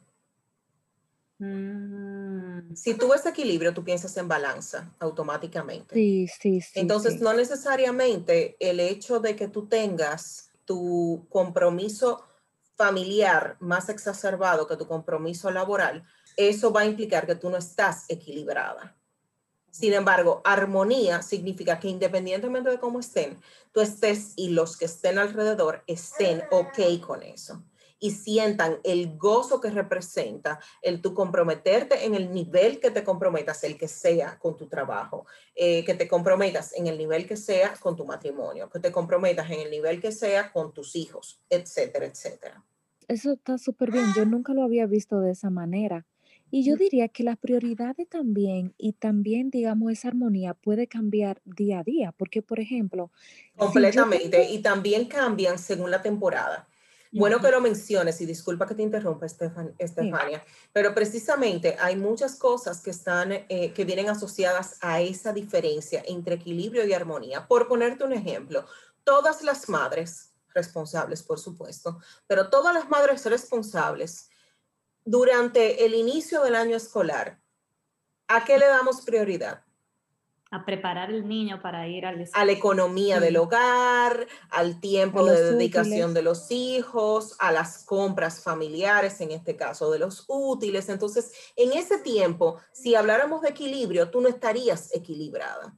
Mm. 1.39 2.75
Si 2.75 2.95
tú 2.95 3.09
ves 3.09 3.27
equilibrio, 3.27 3.75
tú 3.75 3.83
piensas 3.83 4.17
en 4.17 4.29
balanza 4.29 4.93
automáticamente. 4.99 5.95
Sí, 5.95 6.29
sí, 6.29 6.61
sí. 6.61 6.81
Entonces, 6.81 7.21
no 7.21 7.33
necesariamente 7.35 8.57
el 8.61 8.81
hecho 8.81 9.21
de 9.21 9.35
que 9.35 9.49
tú 9.49 9.67
tengas 9.67 10.51
tu 10.65 11.27
compromiso 11.29 12.25
familiar 12.77 13.57
más 13.61 13.89
exacerbado 13.89 14.67
que 14.67 14.77
tu 14.77 14.87
compromiso 14.87 15.51
laboral, 15.51 16.03
eso 16.37 16.73
va 16.73 16.83
a 16.83 16.87
implicar 16.87 17.27
que 17.27 17.37
tú 17.37 17.51
no 17.51 17.57
estás 17.57 18.05
equilibrada. 18.09 18.97
Sin 19.71 19.93
embargo, 19.93 20.41
armonía 20.45 21.21
significa 21.23 21.81
que 21.81 21.89
independientemente 21.89 22.71
de 22.71 22.79
cómo 22.79 23.01
estén, 23.01 23.39
tú 23.73 23.81
estés 23.81 24.33
y 24.37 24.51
los 24.51 24.77
que 24.77 24.85
estén 24.85 25.19
alrededor 25.19 25.83
estén 25.87 26.45
ok 26.51 27.01
con 27.05 27.23
eso 27.25 27.63
y 28.05 28.11
sientan 28.11 28.81
el 28.85 29.17
gozo 29.17 29.63
que 29.63 29.71
representa 29.71 30.61
el 30.83 31.01
tu 31.01 31.15
comprometerte 31.15 32.05
en 32.05 32.15
el 32.15 32.35
nivel 32.35 32.79
que 32.79 32.91
te 32.91 33.03
comprometas, 33.03 33.65
el 33.65 33.79
que 33.79 33.89
sea 33.89 34.39
con 34.39 34.59
tu 34.59 34.67
trabajo, 34.67 35.25
eh, 35.55 35.87
que 35.87 35.95
te 35.95 36.07
comprometas 36.07 36.75
en 36.75 36.87
el 36.87 36.99
nivel 36.99 37.27
que 37.27 37.39
sea 37.39 37.73
con 37.81 37.97
tu 37.97 38.05
matrimonio, 38.05 38.69
que 38.69 38.79
te 38.79 38.93
comprometas 38.93 39.51
en 39.51 39.61
el 39.61 39.71
nivel 39.71 40.03
que 40.03 40.13
sea 40.13 40.53
con 40.53 40.75
tus 40.75 40.97
hijos, 40.97 41.41
etcétera, 41.49 42.05
etcétera. 42.05 42.63
Eso 43.09 43.33
está 43.33 43.57
súper 43.57 43.91
bien. 43.91 44.05
Yo 44.15 44.27
nunca 44.27 44.53
lo 44.53 44.65
había 44.65 44.85
visto 44.85 45.21
de 45.21 45.33
esa 45.33 45.49
manera. 45.49 46.05
Y 46.51 46.63
yo 46.63 46.77
diría 46.77 47.09
que 47.09 47.23
las 47.23 47.39
prioridades 47.39 48.07
también, 48.07 48.75
y 48.77 48.93
también, 48.93 49.49
digamos, 49.49 49.93
esa 49.93 50.09
armonía 50.09 50.53
puede 50.53 50.89
cambiar 50.89 51.41
día 51.47 51.79
a 51.79 51.85
día, 51.85 52.13
porque, 52.13 52.43
por 52.43 52.61
ejemplo... 52.61 53.11
Completamente, 53.57 54.51
y 54.51 54.59
también 54.61 55.07
cambian 55.07 55.59
según 55.59 55.91
la 55.91 56.03
temporada. 56.03 56.69
Bueno 57.17 57.41
que 57.41 57.51
lo 57.51 57.61
menciones 57.61 58.21
y 58.21 58.27
disculpa 58.27 58.67
que 58.67 58.75
te 58.75 58.83
interrumpa, 58.83 59.27
Estefania, 59.27 60.45
pero 60.73 60.93
precisamente 60.95 61.77
hay 61.79 61.95
muchas 61.95 62.37
cosas 62.37 62.81
que 62.81 62.91
están, 62.91 63.31
eh, 63.33 63.73
que 63.73 63.85
vienen 63.85 64.09
asociadas 64.09 64.77
a 64.81 65.01
esa 65.01 65.33
diferencia 65.33 66.03
entre 66.07 66.35
equilibrio 66.35 66.85
y 66.85 66.93
armonía. 66.93 67.47
Por 67.47 67.69
ponerte 67.69 68.03
un 68.03 68.13
ejemplo, 68.13 68.67
todas 69.05 69.43
las 69.43 69.69
madres 69.69 70.33
responsables, 70.53 71.23
por 71.23 71.39
supuesto, 71.39 72.01
pero 72.27 72.51
todas 72.51 72.75
las 72.75 72.89
madres 72.89 73.25
responsables 73.27 74.29
durante 75.05 75.85
el 75.85 75.95
inicio 75.95 76.43
del 76.43 76.57
año 76.57 76.77
escolar, 76.77 77.41
¿a 78.27 78.45
qué 78.45 78.59
le 78.59 78.67
damos 78.67 79.03
prioridad? 79.03 79.64
A 80.51 80.65
preparar 80.65 81.11
el 81.11 81.27
niño 81.27 81.61
para 81.61 81.89
ir 81.89 82.07
al 82.07 82.25
a 82.33 82.45
la 82.45 82.53
economía 82.53 83.19
del 83.19 83.37
hogar, 83.37 84.27
al 84.51 84.81
tiempo 84.81 85.25
de 85.25 85.53
dedicación 85.53 86.15
de 86.15 86.23
los 86.23 86.51
hijos, 86.51 87.35
a 87.41 87.51
las 87.51 87.85
compras 87.85 88.41
familiares, 88.43 89.21
en 89.21 89.33
este 89.33 89.57
caso 89.57 89.91
de 89.91 89.99
los 89.99 90.25
útiles. 90.29 90.89
Entonces, 90.89 91.33
en 91.57 91.73
ese 91.73 91.99
tiempo, 91.99 92.59
si 92.73 92.95
habláramos 92.95 93.43
de 93.43 93.49
equilibrio, 93.49 94.11
tú 94.11 94.21
no 94.21 94.29
estarías 94.29 94.95
equilibrada. 94.95 95.77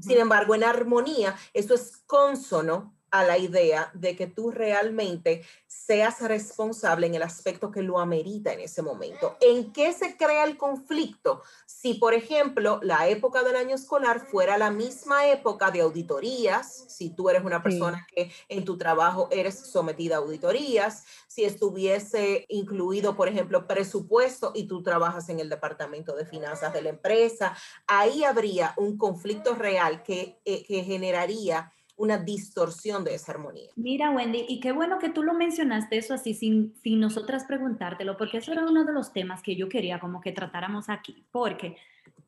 Sin 0.00 0.18
embargo, 0.18 0.54
en 0.54 0.64
armonía, 0.64 1.36
eso 1.52 1.74
es 1.74 1.98
consono 2.06 2.96
a 3.14 3.22
la 3.22 3.38
idea 3.38 3.92
de 3.94 4.16
que 4.16 4.26
tú 4.26 4.50
realmente 4.50 5.44
seas 5.68 6.20
responsable 6.20 7.06
en 7.06 7.14
el 7.14 7.22
aspecto 7.22 7.70
que 7.70 7.80
lo 7.80 8.00
amerita 8.00 8.52
en 8.52 8.58
ese 8.58 8.82
momento. 8.82 9.36
¿En 9.40 9.72
qué 9.72 9.92
se 9.92 10.16
crea 10.16 10.42
el 10.42 10.56
conflicto? 10.56 11.40
Si, 11.64 11.94
por 11.94 12.12
ejemplo, 12.12 12.80
la 12.82 13.06
época 13.06 13.44
del 13.44 13.54
año 13.54 13.76
escolar 13.76 14.26
fuera 14.26 14.58
la 14.58 14.72
misma 14.72 15.28
época 15.28 15.70
de 15.70 15.82
auditorías, 15.82 16.86
si 16.88 17.10
tú 17.10 17.30
eres 17.30 17.44
una 17.44 17.62
persona 17.62 18.04
que 18.12 18.32
en 18.48 18.64
tu 18.64 18.76
trabajo 18.76 19.28
eres 19.30 19.60
sometida 19.60 20.16
a 20.16 20.18
auditorías, 20.18 21.04
si 21.28 21.44
estuviese 21.44 22.46
incluido, 22.48 23.14
por 23.14 23.28
ejemplo, 23.28 23.68
presupuesto 23.68 24.50
y 24.56 24.64
tú 24.64 24.82
trabajas 24.82 25.28
en 25.28 25.38
el 25.38 25.48
departamento 25.48 26.16
de 26.16 26.26
finanzas 26.26 26.72
de 26.72 26.82
la 26.82 26.88
empresa, 26.88 27.56
ahí 27.86 28.24
habría 28.24 28.74
un 28.76 28.98
conflicto 28.98 29.54
real 29.54 30.02
que, 30.02 30.40
eh, 30.44 30.64
que 30.64 30.82
generaría 30.82 31.70
una 31.96 32.18
distorsión 32.18 33.04
de 33.04 33.14
esa 33.14 33.32
armonía. 33.32 33.70
Mira, 33.76 34.10
Wendy, 34.10 34.44
y 34.48 34.60
qué 34.60 34.72
bueno 34.72 34.98
que 34.98 35.10
tú 35.10 35.22
lo 35.22 35.34
mencionaste 35.34 35.96
eso 35.96 36.14
así 36.14 36.34
sin, 36.34 36.74
sin 36.82 37.00
nosotras 37.00 37.44
preguntártelo, 37.44 38.16
porque 38.16 38.38
eso 38.38 38.52
era 38.52 38.64
uno 38.66 38.84
de 38.84 38.92
los 38.92 39.12
temas 39.12 39.42
que 39.42 39.54
yo 39.54 39.68
quería 39.68 40.00
como 40.00 40.20
que 40.20 40.32
tratáramos 40.32 40.88
aquí, 40.88 41.24
porque 41.30 41.76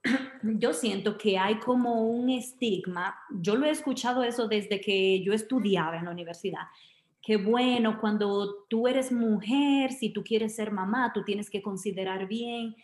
yo 0.42 0.72
siento 0.72 1.18
que 1.18 1.38
hay 1.38 1.59
como 1.59 2.09
un 2.09 2.31
estigma, 2.31 3.16
yo 3.31 3.57
lo 3.57 3.66
he 3.66 3.70
escuchado 3.70 4.22
eso 4.22 4.46
desde 4.46 4.81
que 4.81 5.22
yo 5.22 5.33
estudiaba 5.33 5.96
en 5.96 6.05
la 6.05 6.11
universidad, 6.12 6.66
que 7.20 7.37
bueno, 7.37 7.98
cuando 8.00 8.66
tú 8.68 8.87
eres 8.87 9.11
mujer, 9.11 9.90
si 9.90 10.11
tú 10.11 10.22
quieres 10.22 10.55
ser 10.55 10.70
mamá, 10.70 11.12
tú 11.12 11.24
tienes 11.24 11.50
que 11.50 11.61
considerar 11.61 12.29
bien 12.29 12.76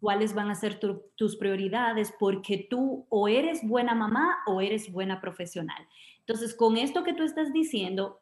cuáles 0.00 0.34
van 0.34 0.50
a 0.50 0.54
ser 0.54 0.78
tus 1.16 1.36
prioridades, 1.36 2.14
porque 2.16 2.66
tú 2.70 3.06
o 3.08 3.26
eres 3.26 3.66
buena 3.66 3.96
mamá 3.96 4.38
o 4.46 4.60
eres 4.60 4.92
buena 4.92 5.20
profesional. 5.20 5.88
Entonces, 6.28 6.54
con 6.54 6.76
esto 6.76 7.04
que 7.04 7.14
tú 7.14 7.22
estás 7.22 7.54
diciendo, 7.54 8.20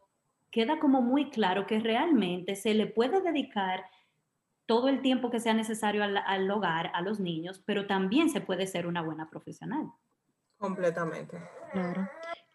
queda 0.53 0.79
como 0.79 1.03
muy 1.03 1.29
claro 1.29 1.67
que 1.67 1.81
realmente 1.81 2.55
se 2.55 2.73
le 2.73 2.87
puede 2.87 3.21
dedicar 3.21 3.85
todo 4.65 4.89
el 4.89 5.03
tiempo 5.03 5.29
que 5.29 5.41
sea 5.41 5.55
necesario 5.55 6.05
al, 6.05 6.51
hogar, 6.53 6.93
a 6.95 7.03
los 7.03 7.19
niños, 7.19 7.61
pero 7.67 7.89
también 7.89 8.31
se 8.31 8.41
puede 8.41 8.69
ser 8.69 8.87
una 8.87 9.03
buena 9.03 9.29
profesional. 9.29 9.91
Completamente. 10.57 11.37
Claro. 11.73 12.09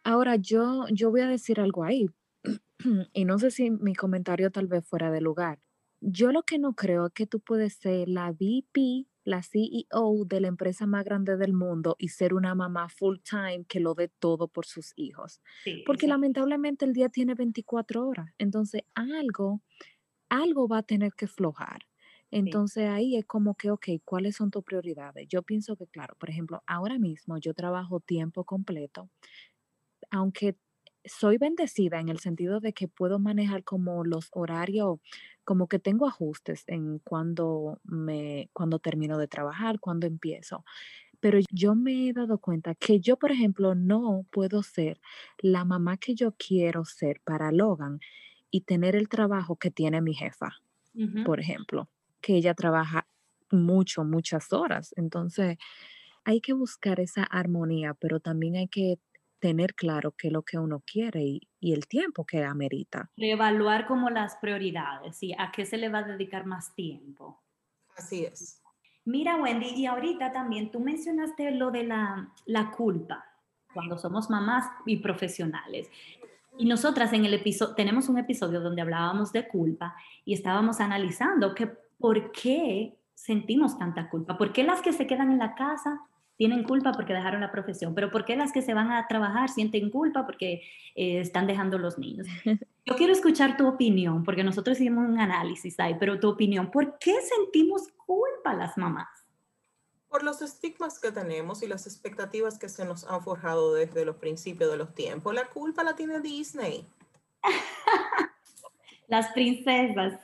Ahora, 0.06 0.38
yo, 0.38 0.86
yo 0.90 1.12
voy 1.12 1.20
a 1.20 1.28
decir 1.28 1.60
algo 1.60 1.84
ahí, 1.84 2.10
y 3.14 3.26
no 3.26 3.38
sé 3.38 3.52
si 3.52 3.72
mi 3.72 3.94
comentario 3.94 4.52
tal 4.52 4.68
vez 4.68 4.88
fuera 4.88 5.12
de 5.12 5.20
lugar. 5.20 5.60
Yo 6.00 6.32
lo 6.32 6.44
que 6.44 6.60
no 6.60 6.76
creo 6.76 7.08
es 7.08 7.14
que 7.14 7.28
tú 7.28 7.42
puedes 7.42 7.74
ser 7.74 8.08
la 8.08 8.32
VP 8.32 9.06
la 9.24 9.44
CEO 9.44 10.26
de 10.26 10.42
la 10.42 10.48
empresa 10.48 10.86
más 10.88 11.04
grande 11.06 11.38
del 11.38 11.54
mundo 11.54 11.96
y 12.00 12.10
ser 12.10 12.34
una 12.34 12.56
mamá 12.56 12.90
full 12.90 13.18
time 13.20 13.66
que 13.68 13.80
lo 13.80 13.94
dé 13.94 14.10
todo 14.20 14.48
por 14.48 14.66
sus 14.66 14.94
hijos. 14.96 15.42
Porque 15.86 16.08
lamentablemente 16.08 16.86
el 16.86 16.94
día 16.94 17.10
tiene 17.10 17.36
24 17.36 18.08
horas. 18.08 18.32
Entonces 18.38 18.84
algo, 18.96 19.62
algo 20.30 20.68
va 20.68 20.80
a 20.80 20.84
tener 20.84 21.14
que 21.14 21.28
flojar. 21.28 21.82
Entonces 22.32 22.88
ahí 22.90 23.18
es 23.18 23.26
como 23.26 23.56
que, 23.56 23.72
ok, 23.72 23.88
¿cuáles 24.06 24.38
son 24.38 24.52
tus 24.52 24.64
prioridades? 24.64 25.28
Yo 25.28 25.44
pienso 25.44 25.76
que, 25.76 25.88
claro, 25.88 26.16
por 26.18 26.30
ejemplo, 26.30 26.64
ahora 26.66 26.98
mismo 26.98 27.38
yo 27.38 27.54
trabajo 27.54 28.00
tiempo 28.00 28.46
completo, 28.46 29.10
aunque 30.10 30.58
soy 31.06 31.38
bendecida 31.38 32.00
en 32.00 32.10
el 32.10 32.20
sentido 32.20 32.60
de 32.60 32.74
que 32.74 32.88
puedo 32.88 33.20
manejar 33.20 33.64
como 33.64 34.04
los 34.06 34.30
horarios, 34.32 35.00
como 35.44 35.68
que 35.68 35.80
tengo 35.80 36.08
ajustes 36.08 36.64
en 36.68 37.00
cuando 37.00 37.80
me, 37.84 38.50
cuando 38.54 38.80
termino 38.80 39.18
de 39.18 39.28
trabajar, 39.28 39.80
cuando 39.80 40.08
empiezo. 40.08 40.64
Pero 41.20 41.40
yo 41.52 41.76
me 41.76 42.10
he 42.10 42.14
dado 42.14 42.40
cuenta 42.40 42.76
que 42.76 43.00
yo, 43.00 43.18
por 43.18 43.32
ejemplo, 43.32 43.76
no 43.76 44.26
puedo 44.32 44.64
ser 44.64 45.00
la 45.40 45.66
mamá 45.66 45.98
que 45.98 46.16
yo 46.16 46.36
quiero 46.38 46.86
ser 46.86 47.22
para 47.24 47.52
Logan 47.52 48.00
y 48.52 48.62
tener 48.62 48.96
el 48.96 49.10
trabajo 49.10 49.58
que 49.58 49.72
tiene 49.72 50.02
mi 50.02 50.14
jefa, 50.14 50.50
por 51.24 51.40
ejemplo, 51.40 51.90
que 52.22 52.36
ella 52.36 52.54
trabaja 52.56 53.08
mucho, 53.52 54.04
muchas 54.04 54.54
horas. 54.54 54.94
Entonces, 54.98 55.58
hay 56.24 56.42
que 56.42 56.54
buscar 56.54 57.00
esa 57.00 57.24
armonía, 57.24 57.94
pero 57.96 58.20
también 58.20 58.56
hay 58.56 58.68
que 58.68 59.00
tener 59.42 59.74
claro 59.74 60.14
qué 60.18 60.28
es 60.28 60.34
lo 60.34 60.44
que 60.44 60.58
uno 60.58 60.82
quiere 60.86 61.24
y, 61.24 61.74
el 61.74 61.88
tiempo 61.88 62.26
que 62.26 62.44
amerita. 62.44 63.10
Evaluar 63.18 63.86
como 63.86 64.10
las 64.10 64.38
prioridades 64.38 65.22
y 65.22 65.34
a 65.34 65.52
qué 65.52 65.66
se 65.66 65.78
le 65.78 65.90
va 65.90 66.00
a 66.00 66.04
dedicar 66.04 66.46
más 66.46 66.74
tiempo. 66.74 67.42
Así 67.98 68.24
es. 68.24 68.62
Mira, 69.04 69.36
Wendy, 69.36 69.70
y 69.76 69.86
ahorita 69.86 70.32
también 70.32 70.72
tú 70.72 70.80
mencionaste 70.80 71.52
lo 71.52 71.72
de 71.72 71.84
la, 71.84 72.32
la 72.46 72.72
culpa 72.72 73.26
cuando 73.74 73.98
somos 73.98 74.30
mamás 74.30 74.66
y 74.86 74.98
profesionales. 74.98 75.90
Y 76.58 76.66
nosotras 76.66 77.14
en 77.14 77.26
el 77.26 77.34
episodio, 77.34 77.76
tenemos 77.76 78.10
un 78.10 78.18
episodio 78.18 78.62
donde 78.62 78.82
hablábamos 78.82 79.32
de 79.32 79.48
culpa 79.48 79.96
y 80.26 80.34
estábamos 80.34 80.80
analizando 80.80 81.54
que 81.56 81.68
por 81.68 82.32
qué 82.32 82.98
sentimos 83.14 83.78
tanta 83.78 84.10
culpa, 84.10 84.38
por 84.38 84.52
qué 84.52 84.64
las 84.64 84.82
que 84.82 84.94
se 84.94 85.08
quedan 85.08 85.32
en 85.32 85.40
la 85.40 85.56
casa 85.56 86.02
tienen 86.42 86.64
culpa 86.64 86.92
porque 86.92 87.14
dejaron 87.14 87.42
la 87.42 87.52
profesión, 87.52 87.94
pero 87.94 88.10
¿por 88.10 88.26
qué 88.26 88.36
las 88.36 88.52
que 88.52 88.64
se 88.64 88.74
van 88.74 88.92
a 88.92 89.06
trabajar 89.08 89.48
sienten 89.48 89.92
culpa 89.92 90.26
porque 90.26 90.64
eh, 90.96 91.20
están 91.20 91.46
dejando 91.46 91.78
los 91.78 92.00
niños? 92.00 92.26
Yo 92.84 92.96
quiero 92.96 93.14
escuchar 93.14 93.58
tu 93.58 93.68
opinión, 93.68 94.24
porque 94.24 94.44
nosotros 94.44 94.80
hicimos 94.80 95.08
un 95.08 95.20
análisis 95.20 95.80
ahí, 95.80 95.98
pero 96.00 96.20
tu 96.20 96.30
opinión, 96.30 96.72
¿por 96.72 96.98
qué 96.98 97.14
sentimos 97.22 97.90
culpa 98.08 98.56
las 98.56 98.76
mamás? 98.76 99.08
Por 100.10 100.24
los 100.24 100.42
estigmas 100.42 101.00
que 101.00 101.12
tenemos 101.12 101.62
y 101.62 101.68
las 101.68 101.86
expectativas 101.86 102.58
que 102.58 102.70
se 102.70 102.86
nos 102.86 103.04
han 103.04 103.22
forjado 103.22 103.76
desde 103.76 104.04
los 104.04 104.16
principios 104.16 104.72
de 104.72 104.78
los 104.78 104.96
tiempos. 104.96 105.36
La 105.36 105.46
culpa 105.46 105.84
la 105.84 105.96
tiene 105.96 106.22
Disney. 106.22 106.88
las 109.08 109.32
princesas. 109.34 110.20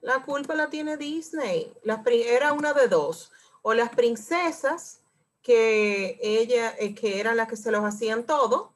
La 0.00 0.22
culpa 0.22 0.54
la 0.54 0.70
tiene 0.70 0.96
Disney. 0.96 1.70
La, 1.82 2.02
era 2.06 2.54
una 2.54 2.72
de 2.72 2.88
dos. 2.88 3.30
O 3.60 3.74
las 3.74 3.90
princesas 3.90 5.02
que 5.42 6.18
ella, 6.22 6.74
eh, 6.78 6.94
que 6.94 7.20
eran 7.20 7.36
las 7.36 7.48
que 7.48 7.56
se 7.56 7.70
los 7.70 7.84
hacían 7.84 8.24
todo 8.24 8.74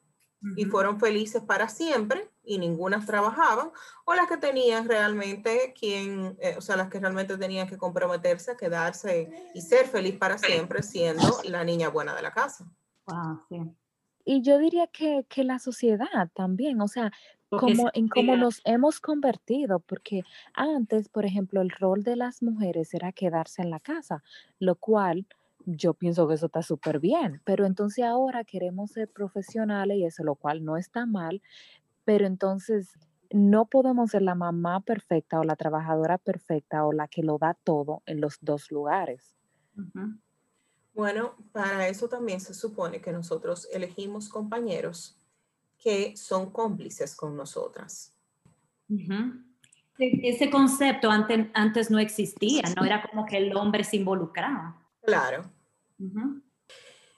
y 0.56 0.64
fueron 0.64 0.98
felices 0.98 1.40
para 1.42 1.68
siempre 1.68 2.28
y 2.42 2.58
ninguna 2.58 3.04
trabajaban, 3.06 3.70
o 4.04 4.14
las 4.14 4.28
que 4.28 4.36
tenían 4.36 4.88
realmente 4.88 5.72
quien, 5.78 6.36
eh, 6.40 6.56
o 6.58 6.60
sea, 6.60 6.76
las 6.76 6.88
que 6.88 6.98
realmente 6.98 7.38
tenían 7.38 7.68
que 7.68 7.78
comprometerse 7.78 8.50
a 8.50 8.56
quedarse 8.56 9.30
y 9.54 9.60
ser 9.60 9.86
feliz 9.86 10.16
para 10.16 10.38
siempre 10.38 10.82
siendo 10.82 11.40
la 11.44 11.62
niña 11.62 11.88
buena 11.88 12.14
de 12.16 12.22
la 12.22 12.32
casa. 12.32 12.66
Y 14.24 14.42
yo 14.42 14.58
diría 14.58 14.88
que, 14.88 15.24
que, 15.28 15.44
la 15.44 15.60
sociedad 15.60 16.28
también, 16.34 16.80
o 16.80 16.88
sea, 16.88 17.12
como, 17.58 17.90
en 17.92 18.08
cómo 18.08 18.36
nos 18.36 18.60
hemos 18.64 19.00
convertido, 19.00 19.80
porque 19.80 20.22
antes, 20.54 21.08
por 21.08 21.24
ejemplo, 21.26 21.60
el 21.60 21.70
rol 21.70 22.02
de 22.02 22.16
las 22.16 22.42
mujeres 22.42 22.94
era 22.94 23.12
quedarse 23.12 23.62
en 23.62 23.70
la 23.70 23.80
casa, 23.80 24.22
lo 24.58 24.76
cual 24.76 25.26
yo 25.66 25.94
pienso 25.94 26.26
que 26.28 26.34
eso 26.34 26.46
está 26.46 26.62
súper 26.62 26.98
bien, 27.00 27.40
pero 27.44 27.66
entonces 27.66 28.04
ahora 28.04 28.44
queremos 28.44 28.92
ser 28.92 29.08
profesionales 29.08 29.96
y 29.98 30.04
eso, 30.04 30.24
lo 30.24 30.34
cual 30.34 30.64
no 30.64 30.76
está 30.76 31.06
mal, 31.06 31.42
pero 32.04 32.26
entonces 32.26 32.92
no 33.30 33.66
podemos 33.66 34.10
ser 34.10 34.22
la 34.22 34.34
mamá 34.34 34.80
perfecta 34.80 35.40
o 35.40 35.44
la 35.44 35.56
trabajadora 35.56 36.18
perfecta 36.18 36.84
o 36.84 36.92
la 36.92 37.08
que 37.08 37.22
lo 37.22 37.38
da 37.38 37.54
todo 37.54 38.02
en 38.06 38.20
los 38.20 38.38
dos 38.40 38.70
lugares. 38.70 39.34
Bueno, 40.94 41.34
para 41.52 41.88
eso 41.88 42.08
también 42.08 42.40
se 42.40 42.54
supone 42.54 43.00
que 43.00 43.12
nosotros 43.12 43.68
elegimos 43.72 44.28
compañeros 44.28 45.16
que 45.78 46.16
son 46.16 46.50
cómplices 46.50 47.16
con 47.16 47.36
nosotras. 47.36 48.14
ese, 49.98 50.50
concepto 50.50 51.10
antes, 51.10 51.46
antes 51.54 51.90
no 51.90 51.98
existía, 51.98 52.62
no 52.76 52.84
era 52.84 53.02
como 53.02 53.24
que 53.24 53.38
el 53.38 53.56
hombre 53.56 53.82
se 53.84 53.96
involucraba. 53.96 54.81
Claro. 55.02 55.44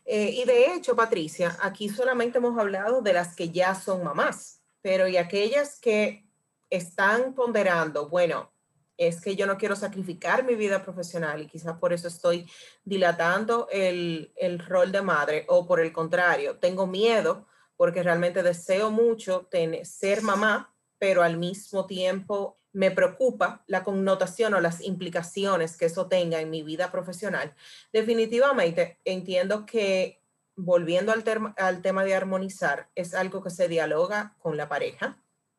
Eh, 0.04 0.30
y 0.30 0.44
de 0.44 0.74
hecho, 0.74 0.94
Patricia, 0.94 1.56
aquí 1.60 1.88
solamente 1.88 2.38
hemos 2.38 2.58
hablado 2.58 3.00
de 3.02 3.12
las 3.12 3.34
que 3.34 3.50
ya 3.50 3.74
son 3.74 4.04
mamás, 4.04 4.62
pero 4.82 5.08
y 5.08 5.16
aquellas 5.16 5.78
que 5.80 6.28
están 6.68 7.34
ponderando, 7.34 8.08
bueno, 8.08 8.52
es 8.96 9.20
que 9.20 9.34
yo 9.34 9.46
no 9.46 9.56
quiero 9.56 9.76
sacrificar 9.76 10.44
mi 10.44 10.54
vida 10.54 10.82
profesional 10.82 11.42
y 11.42 11.46
quizás 11.46 11.78
por 11.78 11.92
eso 11.92 12.08
estoy 12.08 12.48
dilatando 12.84 13.68
el, 13.70 14.32
el 14.36 14.58
rol 14.58 14.92
de 14.92 15.02
madre 15.02 15.44
o 15.48 15.66
por 15.66 15.80
el 15.80 15.92
contrario, 15.92 16.58
tengo 16.58 16.86
miedo 16.86 17.46
porque 17.76 18.02
realmente 18.02 18.42
deseo 18.42 18.90
mucho 18.90 19.46
tener, 19.50 19.84
ser 19.84 20.22
mamá, 20.22 20.73
pero 20.98 21.22
al 21.22 21.36
mismo 21.36 21.86
tiempo 21.86 22.58
me 22.72 22.90
preocupa 22.90 23.62
la 23.66 23.84
connotación 23.84 24.54
o 24.54 24.60
las 24.60 24.80
implicaciones 24.82 25.76
que 25.76 25.86
eso 25.86 26.08
tenga 26.08 26.40
en 26.40 26.50
mi 26.50 26.62
vida 26.62 26.90
profesional. 26.90 27.54
Definitivamente 27.92 28.98
entiendo 29.04 29.64
que 29.64 30.20
volviendo 30.56 31.12
al, 31.12 31.24
al 31.56 31.82
tema 31.82 32.04
de 32.04 32.14
armonizar, 32.14 32.88
es 32.94 33.14
algo 33.14 33.42
que 33.42 33.50
se 33.50 33.68
dialoga 33.68 34.36
con 34.40 34.56
la 34.56 34.68
pareja, 34.68 35.16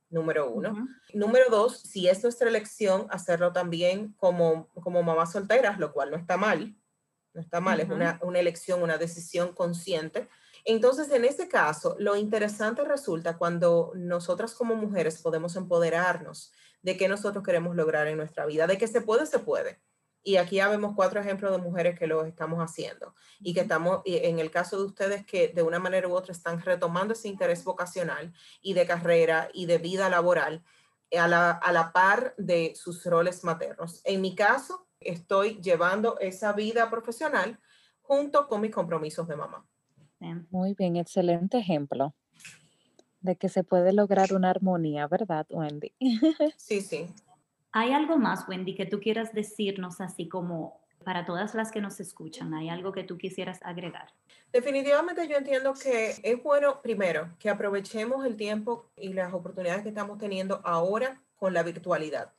número 0.10 0.50
uno. 0.50 0.88
Número 1.14 1.46
dos, 1.50 1.80
si 1.80 2.08
es 2.08 2.22
nuestra 2.24 2.50
elección, 2.50 3.08
hacerlo 3.10 3.52
también 3.52 4.14
como, 4.18 4.70
como 4.74 5.04
mamás 5.04 5.32
solteras, 5.32 5.80
lo 5.80 5.94
cual 5.94 6.12
no 6.12 6.18
está 6.18 6.38
mal, 6.38 6.76
no 7.34 7.42
está 7.42 7.60
mal, 7.60 7.80
es 7.80 7.90
una, 7.90 8.20
una 8.22 8.40
elección, 8.40 8.82
una 8.82 8.98
decisión 8.98 9.54
consciente 9.54 10.28
entonces, 10.66 11.12
en 11.12 11.26
este 11.26 11.48
caso, 11.48 11.96
lo 12.00 12.16
interesante 12.16 12.84
resulta 12.84 13.38
cuando 13.38 13.92
nosotras 13.96 14.56
como 14.56 14.76
mujeres 14.76 15.22
podemos 15.22 15.56
empoderarnos 15.56 16.52
de 16.82 16.98
qué 16.98 17.08
nosotros 17.08 17.44
queremos 17.44 17.76
lograr 17.76 18.08
en 18.08 18.18
nuestra 18.18 18.48
vida, 18.48 18.66
de 18.66 18.80
que 18.80 18.88
se 18.88 19.02
puede, 19.02 19.28
se 19.28 19.38
puede. 19.38 19.80
Y 20.24 20.38
aquí 20.38 20.56
ya 20.56 20.68
vemos 20.68 20.94
cuatro 20.96 21.20
ejemplos 21.20 21.52
de 21.52 21.60
mujeres 21.60 22.00
que 22.00 22.08
lo 22.08 22.26
estamos 22.26 22.60
haciendo 22.60 23.14
y 23.40 23.54
que 23.54 23.60
estamos, 23.62 24.02
en 24.06 24.40
el 24.40 24.50
caso 24.50 24.78
de 24.80 24.86
ustedes, 24.86 25.24
que 25.24 25.50
de 25.50 25.62
una 25.62 25.78
manera 25.78 26.08
u 26.08 26.16
otra 26.16 26.32
están 26.32 26.60
retomando 26.60 27.14
ese 27.14 27.28
interés 27.28 27.64
vocacional 27.64 28.34
y 28.60 28.74
de 28.74 28.88
carrera 28.88 29.50
y 29.54 29.68
de 29.68 29.78
vida 29.78 30.10
laboral 30.10 30.64
a 31.16 31.28
la, 31.28 31.52
a 31.52 31.72
la 31.72 31.92
par 31.92 32.34
de 32.40 32.74
sus 32.76 33.06
roles 33.06 33.44
maternos. 33.44 34.02
En 34.04 34.20
mi 34.20 34.34
caso, 34.34 34.88
estoy 35.00 35.62
llevando 35.62 36.18
esa 36.20 36.54
vida 36.54 36.90
profesional 36.90 37.60
junto 38.02 38.48
con 38.48 38.62
mis 38.62 38.72
compromisos 38.72 39.28
de 39.28 39.36
mamá. 39.36 39.68
Muy 40.50 40.74
bien, 40.74 40.96
excelente 40.96 41.58
ejemplo 41.58 42.14
de 43.26 43.36
que 43.36 43.50
se 43.50 43.64
puede 43.64 43.92
lograr 43.92 44.34
una 44.34 44.52
armonía, 44.52 45.08
¿verdad, 45.08 45.46
Wendy? 45.50 45.94
Sí, 46.58 46.82
sí. 46.82 47.08
¿Hay 47.72 47.92
algo 47.92 48.18
más, 48.18 48.48
Wendy, 48.48 48.76
que 48.76 48.86
tú 48.86 49.00
quieras 49.00 49.34
decirnos 49.34 50.00
así 50.00 50.30
como 50.30 50.80
para 51.04 51.26
todas 51.26 51.54
las 51.56 51.72
que 51.72 51.82
nos 51.82 52.00
escuchan? 52.00 52.54
¿Hay 52.54 52.70
algo 52.70 52.94
que 52.94 53.04
tú 53.04 53.18
quisieras 53.18 53.60
agregar? 53.64 54.14
Definitivamente 54.54 55.28
yo 55.28 55.36
entiendo 55.36 55.74
que 55.74 56.16
es 56.24 56.44
bueno, 56.44 56.82
primero, 56.82 57.36
que 57.38 57.50
aprovechemos 57.50 58.26
el 58.26 58.38
tiempo 58.38 58.86
y 58.96 59.12
las 59.12 59.34
oportunidades 59.34 59.84
que 59.84 59.90
estamos 59.90 60.18
teniendo 60.18 60.62
ahora 60.64 61.22
con 61.36 61.54
la 61.54 61.64
virtualidad. 61.64 62.32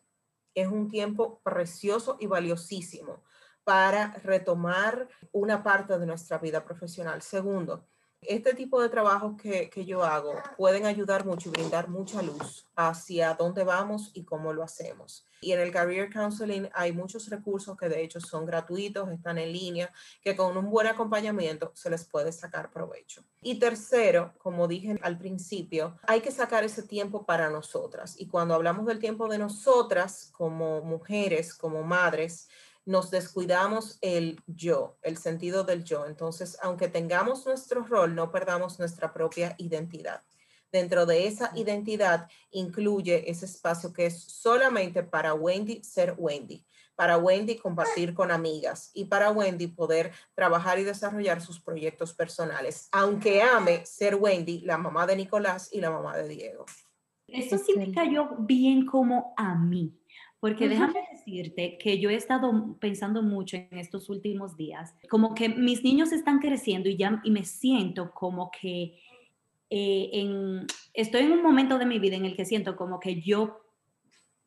Es 0.55 0.68
un 0.68 0.88
tiempo 0.88 1.40
precioso 1.42 2.16
y 2.18 2.27
valiosísimo 2.27 3.22
para 3.66 4.12
retomar 4.22 5.09
una 5.33 5.64
parte 5.64 5.98
de 5.98 6.07
nuestra 6.07 6.38
vida 6.38 6.64
profesional. 6.64 7.20
Segundo, 7.20 7.85
este 8.22 8.55
tipo 8.55 8.81
de 8.81 8.88
trabajos 8.88 9.35
que, 9.42 9.85
yo 9.85 10.05
hago 10.05 10.35
pueden 10.57 10.87
ayudar 10.87 11.26
mucho 11.26 11.48
y 11.48 11.52
brindar 11.52 11.88
mucha 11.88 12.22
luz 12.22 12.64
hacia 12.76 13.35
dónde 13.35 13.64
vamos 13.64 14.12
y 14.14 14.24
cómo 14.24 14.52
lo 14.52 14.62
hacemos. 14.62 15.26
Y 15.40 15.50
en 15.50 15.61
el 15.61 15.72
Career 15.72 16.11
Counseling 16.12 16.68
hay 16.74 16.92
muchos 16.92 17.29
recursos 17.29 17.76
que 17.76 17.88
de 17.88 18.05
hecho 18.05 18.20
son 18.20 18.46
gratuitos, 18.46 19.11
están 19.11 19.37
en 19.38 19.52
línea, 19.52 19.92
que 20.22 20.37
con 20.37 20.57
un 20.57 20.70
buen 20.70 20.87
acompañamiento 20.87 21.72
se 21.74 21.90
les 21.90 22.05
puede 22.05 22.31
sacar 22.31 22.70
provecho. 22.70 23.24
Y 23.42 23.59
tercero, 23.59 24.33
como 24.38 24.68
dije 24.68 24.96
al 25.02 25.18
principio, 25.18 25.98
hay 26.07 26.20
que 26.20 26.31
sacar 26.31 26.62
ese 26.62 26.85
tiempo 26.85 27.26
para 27.26 27.50
nosotras. 27.50 28.14
Y 28.18 28.29
cuando 28.29 28.55
hablamos 28.55 28.87
del 28.87 29.00
tiempo 29.00 29.29
de 29.29 29.38
nosotras 29.38 30.31
como 30.33 30.83
mujeres, 30.83 31.52
como 31.52 31.83
madres, 31.83 32.48
nos 32.87 33.11
descuidamos 33.11 33.99
el 34.01 34.40
yo, 34.46 34.96
el 35.03 35.18
sentido 35.18 35.64
del 35.64 35.85
yo. 35.85 36.07
Entonces, 36.07 36.57
aunque 36.62 36.88
tengamos 36.88 37.44
nuestro 37.44 37.85
rol, 37.85 38.14
no 38.14 38.31
perdamos 38.31 38.79
nuestra 38.79 39.12
propia 39.12 39.55
identidad. 39.59 40.22
Dentro 40.70 41.05
de 41.05 41.27
esa 41.27 41.53
identidad 41.55 42.29
incluye 42.51 43.29
ese 43.31 43.44
espacio 43.46 43.92
que 43.92 44.07
es 44.07 44.22
solamente 44.22 45.03
para 45.03 45.35
Wendy 45.35 45.83
ser 45.83 46.14
Wendy, 46.16 46.64
para 46.94 47.18
Wendy 47.18 47.57
compartir 47.57 48.14
con 48.14 48.31
amigas 48.31 48.90
y 48.94 49.07
para 49.07 49.31
Wendy 49.31 49.66
poder 49.66 50.12
trabajar 50.35 50.79
y 50.79 50.85
desarrollar 50.85 51.40
sus 51.40 51.61
proyectos 51.61 52.14
personales, 52.14 52.88
aunque 52.92 53.42
ame 53.42 53.85
ser 53.85 54.14
Wendy, 54.14 54.61
la 54.61 54.79
mamá 54.79 55.07
de 55.07 55.16
Nicolás 55.16 55.70
y 55.72 55.81
la 55.81 55.90
mamá 55.90 56.16
de 56.16 56.29
Diego. 56.29 56.66
Eso 57.27 57.59
sí 57.59 57.75
me 57.77 57.92
cayó 57.92 58.29
bien 58.38 58.87
como 58.87 59.35
a 59.37 59.57
mí 59.57 59.92
porque 60.40 60.68
déjame 60.68 61.01
decirte 61.12 61.79
que 61.79 61.99
yo 61.99 62.11
he 62.11 62.14
estado 62.14 62.77
pensando 62.79 63.22
mucho 63.22 63.57
en 63.57 63.79
estos 63.79 64.11
últimos 64.11 64.57
días, 64.57 64.94
como 65.09 65.35
que 65.35 65.49
mis 65.49 65.83
niños 65.83 66.12
están 66.12 66.38
creciendo 66.38 66.88
y 66.88 66.96
ya 66.96 67.20
y 67.25 67.31
me 67.31 67.44
siento 67.44 68.12
como 68.12 68.51
que 68.51 68.99
eh, 69.70 70.11
en, 70.12 70.66
estoy 70.92 71.22
en 71.22 71.33
un 71.33 71.42
momento 71.42 71.79
de 71.79 71.87
mi 71.87 71.99
vida 71.99 72.16
en 72.16 72.25
el 72.25 72.37
que 72.37 72.44
siento 72.44 72.77
como 72.77 73.01
que 73.01 73.20
yo 73.20 73.61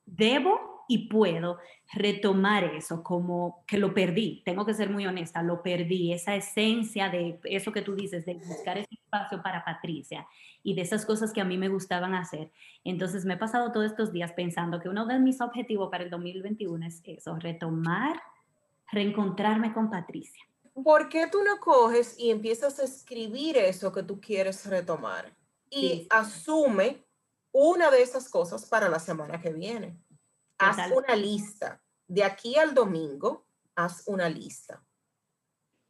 debo 0.05 0.85
y 0.87 1.07
puedo 1.07 1.57
retomar 1.93 2.63
eso, 2.63 3.03
como 3.03 3.63
que 3.67 3.77
lo 3.77 3.93
perdí, 3.93 4.41
tengo 4.43 4.65
que 4.65 4.73
ser 4.73 4.89
muy 4.89 5.05
honesta, 5.05 5.43
lo 5.43 5.61
perdí, 5.61 6.13
esa 6.13 6.35
esencia 6.35 7.09
de 7.09 7.39
eso 7.43 7.71
que 7.71 7.81
tú 7.81 7.95
dices, 7.95 8.25
de 8.25 8.35
buscar 8.35 8.77
ese 8.77 8.87
espacio 8.91 9.41
para 9.41 9.63
Patricia 9.63 10.25
y 10.69 10.75
de 10.75 10.81
esas 10.81 11.05
cosas 11.05 11.33
que 11.33 11.41
a 11.41 11.45
mí 11.45 11.57
me 11.57 11.69
gustaban 11.69 12.13
hacer. 12.13 12.51
Entonces 12.83 13.25
me 13.25 13.33
he 13.33 13.37
pasado 13.37 13.71
todos 13.71 13.87
estos 13.87 14.11
días 14.11 14.33
pensando 14.33 14.79
que 14.79 14.89
uno 14.89 15.05
de 15.05 15.19
mis 15.19 15.41
objetivos 15.41 15.89
para 15.89 16.03
el 16.03 16.09
2021 16.09 16.85
es 16.85 17.01
eso, 17.05 17.35
retomar, 17.35 18.21
reencontrarme 18.91 19.73
con 19.73 19.89
Patricia. 19.89 20.43
¿Por 20.83 21.09
qué 21.09 21.27
tú 21.27 21.43
no 21.43 21.59
coges 21.59 22.17
y 22.19 22.29
empiezas 22.29 22.79
a 22.79 22.83
escribir 22.83 23.57
eso 23.57 23.91
que 23.91 24.03
tú 24.03 24.21
quieres 24.21 24.65
retomar? 24.65 25.35
Y 25.69 26.07
asume 26.09 27.03
una 27.51 27.89
de 27.91 28.01
esas 28.01 28.29
cosas 28.29 28.65
para 28.65 28.89
la 28.89 28.99
semana 28.99 29.41
que 29.41 29.51
viene 29.51 29.97
haz 30.59 30.91
una 30.91 31.15
lista. 31.15 31.81
De 32.07 32.23
aquí 32.23 32.57
al 32.57 32.73
domingo, 32.73 33.45
haz 33.75 34.03
una 34.07 34.29
lista. 34.29 34.83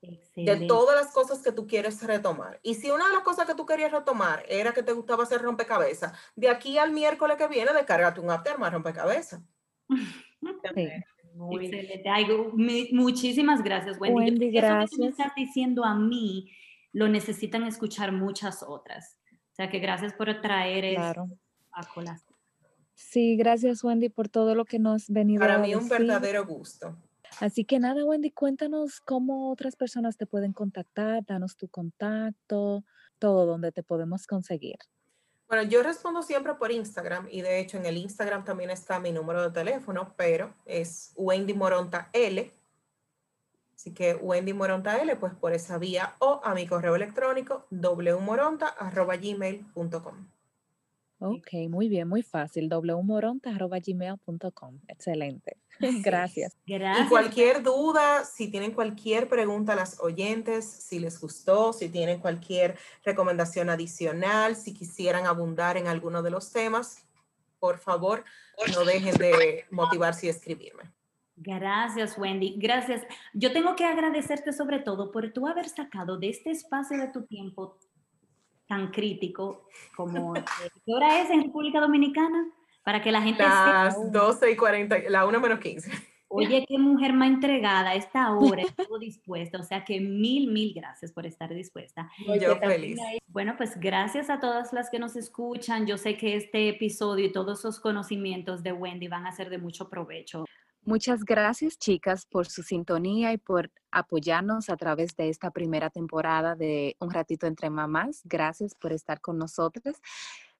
De 0.01 0.65
todas 0.67 0.95
las 0.95 1.13
cosas 1.13 1.41
que 1.43 1.51
tú 1.51 1.67
quieres 1.67 2.01
retomar. 2.03 2.59
Y 2.63 2.75
si 2.75 2.89
una 2.89 3.07
de 3.07 3.15
las 3.15 3.23
cosas 3.23 3.45
que 3.45 3.55
tú 3.55 3.65
querías 3.65 3.91
retomar 3.91 4.45
era 4.47 4.71
que 4.71 4.81
te 4.81 4.93
gustaba 4.93 5.23
hacer 5.23 5.41
rompecabezas, 5.41 6.13
de 6.35 6.49
aquí 6.49 6.77
al 6.77 6.91
miércoles 6.91 7.35
que 7.37 7.47
viene, 7.47 7.73
descárgate 7.73 8.21
un 8.21 8.31
aftermath 8.31 8.73
rompecabezas. 8.73 9.41
Excelente. 10.41 11.05
muchísimas 12.93 13.61
gracias, 13.61 13.99
Wendy. 13.99 14.15
Wendy 14.15 14.51
gracias. 14.51 14.93
Eso 14.93 15.01
que 15.01 15.07
estás 15.09 15.33
diciendo 15.35 15.83
a 15.83 15.93
mí, 15.95 16.49
lo 16.93 17.09
necesitan 17.09 17.63
escuchar 17.63 18.11
muchas 18.11 18.63
otras. 18.63 19.19
O 19.31 19.55
sea 19.55 19.69
que 19.69 19.79
gracias 19.79 20.13
por 20.13 20.41
traer 20.41 20.95
claro. 20.95 21.27
a 21.71 21.85
colación. 21.85 22.37
Sí, 22.93 23.37
gracias 23.37 23.83
Wendy 23.83 24.09
por 24.09 24.27
todo 24.27 24.55
lo 24.55 24.65
que 24.65 24.77
nos 24.77 25.03
has 25.03 25.09
venido 25.09 25.39
Para 25.39 25.57
mí 25.57 25.73
un 25.75 25.87
verdadero 25.87 26.45
gusto. 26.45 26.97
Así 27.39 27.63
que 27.63 27.79
nada, 27.79 28.03
Wendy, 28.03 28.31
cuéntanos 28.31 28.99
cómo 28.99 29.49
otras 29.51 29.77
personas 29.77 30.17
te 30.17 30.25
pueden 30.25 30.51
contactar, 30.51 31.23
danos 31.25 31.55
tu 31.55 31.69
contacto, 31.69 32.83
todo 33.17 33.45
donde 33.45 33.71
te 33.71 33.81
podemos 33.81 34.27
conseguir. 34.27 34.75
Bueno, 35.47 35.63
yo 35.63 35.81
respondo 35.81 36.21
siempre 36.21 36.55
por 36.55 36.71
Instagram 36.71 37.27
y 37.31 37.41
de 37.41 37.59
hecho 37.59 37.77
en 37.77 37.85
el 37.85 37.97
Instagram 37.97 38.43
también 38.43 38.69
está 38.69 38.99
mi 38.99 39.11
número 39.11 39.41
de 39.41 39.51
teléfono, 39.51 40.13
pero 40.17 40.53
es 40.65 41.13
Wendy 41.15 41.53
Moronta 41.53 42.09
L. 42.13 42.51
Así 43.73 43.93
que 43.93 44.15
Wendy 44.15 44.53
Moronta 44.53 45.01
L, 45.01 45.15
pues 45.15 45.33
por 45.33 45.53
esa 45.53 45.77
vía 45.77 46.15
o 46.19 46.41
a 46.43 46.53
mi 46.53 46.67
correo 46.67 46.95
electrónico 46.95 47.65
wmoronta.gmail.com. 47.71 50.38
Ok, 51.19 51.49
muy 51.69 51.89
bien, 51.89 52.07
muy 52.07 52.23
fácil. 52.23 52.69
wmoronta.gmail.com. 52.69 54.79
Excelente. 54.87 55.57
Gracias. 55.79 56.55
Gracias. 56.65 57.05
Y 57.05 57.09
cualquier 57.09 57.61
duda, 57.61 58.23
si 58.23 58.49
tienen 58.49 58.71
cualquier 58.71 59.27
pregunta 59.27 59.73
a 59.73 59.75
las 59.75 59.99
oyentes, 59.99 60.65
si 60.65 60.99
les 60.99 61.19
gustó, 61.19 61.73
si 61.73 61.89
tienen 61.89 62.19
cualquier 62.19 62.77
recomendación 63.03 63.69
adicional, 63.69 64.55
si 64.55 64.73
quisieran 64.73 65.25
abundar 65.25 65.75
en 65.75 65.87
alguno 65.87 66.23
de 66.23 66.31
los 66.31 66.53
temas, 66.53 67.05
por 67.59 67.79
favor, 67.79 68.23
no 68.73 68.85
dejen 68.85 69.17
de 69.17 69.65
motivarse 69.69 70.27
y 70.27 70.29
escribirme. 70.29 70.83
Gracias, 71.35 72.17
Wendy. 72.17 72.55
Gracias. 72.57 73.03
Yo 73.33 73.53
tengo 73.53 73.75
que 73.75 73.85
agradecerte 73.85 74.51
sobre 74.51 74.79
todo 74.79 75.11
por 75.11 75.31
tú 75.31 75.47
haber 75.47 75.69
sacado 75.69 76.17
de 76.17 76.29
este 76.29 76.51
espacio 76.51 76.97
de 76.97 77.07
tu 77.07 77.25
tiempo 77.25 77.77
tan 78.69 78.91
crítico 78.91 79.67
como 79.97 80.33
¿qué 80.85 80.93
hora 80.93 81.21
es 81.21 81.29
en 81.29 81.43
República 81.43 81.81
Dominicana? 81.81 82.45
para 82.89 83.03
que 83.03 83.11
la 83.11 83.21
gente 83.21 83.43
Las 83.43 83.93
sepa. 83.93 84.09
12 84.09 84.51
y 84.51 84.55
40, 84.55 84.97
la 85.09 85.25
1 85.27 85.39
menos 85.39 85.59
15. 85.59 85.91
Oye, 86.27 86.65
qué 86.67 86.77
mujer 86.79 87.13
más 87.13 87.29
entregada 87.29 87.93
esta 87.93 88.33
hora, 88.33 88.63
estuvo 88.77 88.97
dispuesta. 88.97 89.59
O 89.59 89.63
sea 89.63 89.83
que 89.83 89.99
mil, 89.99 90.51
mil 90.51 90.73
gracias 90.73 91.11
por 91.11 91.27
estar 91.27 91.53
dispuesta. 91.53 92.09
Yo 92.41 92.55
feliz. 92.57 92.99
Bueno, 93.27 93.55
pues 93.57 93.79
gracias 93.79 94.31
a 94.31 94.39
todas 94.39 94.73
las 94.73 94.89
que 94.89 94.97
nos 94.97 95.15
escuchan. 95.15 95.85
Yo 95.85 95.99
sé 95.99 96.17
que 96.17 96.35
este 96.35 96.69
episodio 96.69 97.25
y 97.25 97.31
todos 97.31 97.59
esos 97.59 97.79
conocimientos 97.79 98.63
de 98.63 98.71
Wendy 98.71 99.07
van 99.07 99.27
a 99.27 99.31
ser 99.33 99.51
de 99.51 99.59
mucho 99.59 99.87
provecho. 99.87 100.45
Muchas 100.83 101.23
gracias, 101.23 101.77
chicas, 101.77 102.25
por 102.25 102.47
su 102.47 102.63
sintonía 102.63 103.33
y 103.33 103.37
por 103.37 103.71
apoyarnos 103.91 104.69
a 104.69 104.77
través 104.77 105.15
de 105.15 105.29
esta 105.29 105.51
primera 105.51 105.89
temporada 105.89 106.55
de 106.55 106.95
Un 106.99 107.11
ratito 107.11 107.47
entre 107.47 107.69
mamás. 107.69 108.21
Gracias 108.23 108.75
por 108.75 108.93
estar 108.93 109.21
con 109.21 109.37
nosotros. 109.37 109.97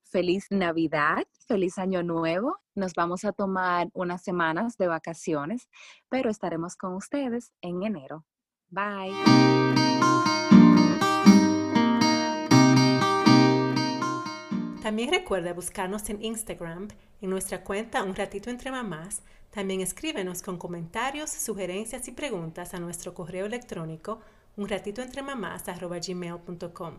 Feliz 0.04 0.48
Navidad, 0.50 1.24
feliz 1.48 1.78
Año 1.78 2.04
Nuevo. 2.04 2.58
Nos 2.76 2.94
vamos 2.94 3.26
a 3.26 3.32
tomar 3.32 3.90
unas 3.94 4.24
semanas 4.24 4.76
de 4.78 4.88
vacaciones, 4.88 5.70
pero 6.10 6.30
estaremos 6.30 6.76
con 6.76 6.96
ustedes 6.96 7.54
en 7.62 7.84
enero. 7.84 8.26
Bye. 8.70 9.14
También 14.82 15.12
recuerda 15.12 15.54
buscarnos 15.54 16.10
en 16.10 16.24
Instagram, 16.24 16.88
en 17.22 17.30
nuestra 17.30 17.64
cuenta 17.64 18.04
Un 18.04 18.16
Ratito 18.16 18.50
Entre 18.50 18.72
Mamás. 18.72 19.22
También 19.52 19.82
escríbenos 19.82 20.42
con 20.42 20.58
comentarios, 20.58 21.30
sugerencias 21.30 22.08
y 22.08 22.12
preguntas 22.12 22.74
a 22.74 22.80
nuestro 22.80 23.14
correo 23.14 23.46
electrónico 23.46 24.20
unratitoentremamás.gmail.com 24.58 26.94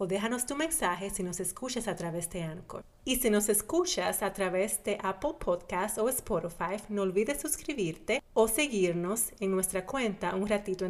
o 0.00 0.06
déjanos 0.06 0.46
tu 0.46 0.56
mensaje 0.56 1.10
si 1.10 1.22
nos 1.22 1.40
escuchas 1.40 1.86
a 1.86 1.94
través 1.94 2.30
de 2.30 2.42
Anchor. 2.42 2.82
Y 3.04 3.16
si 3.16 3.28
nos 3.28 3.50
escuchas 3.50 4.22
a 4.22 4.32
través 4.32 4.82
de 4.82 4.98
Apple 5.02 5.34
Podcast 5.38 5.98
o 5.98 6.08
Spotify, 6.08 6.76
no 6.88 7.02
olvides 7.02 7.40
suscribirte 7.40 8.22
o 8.32 8.48
seguirnos 8.48 9.32
en 9.40 9.50
nuestra 9.50 9.84
cuenta 9.84 10.34
Un 10.34 10.48
Ratito. 10.48 10.86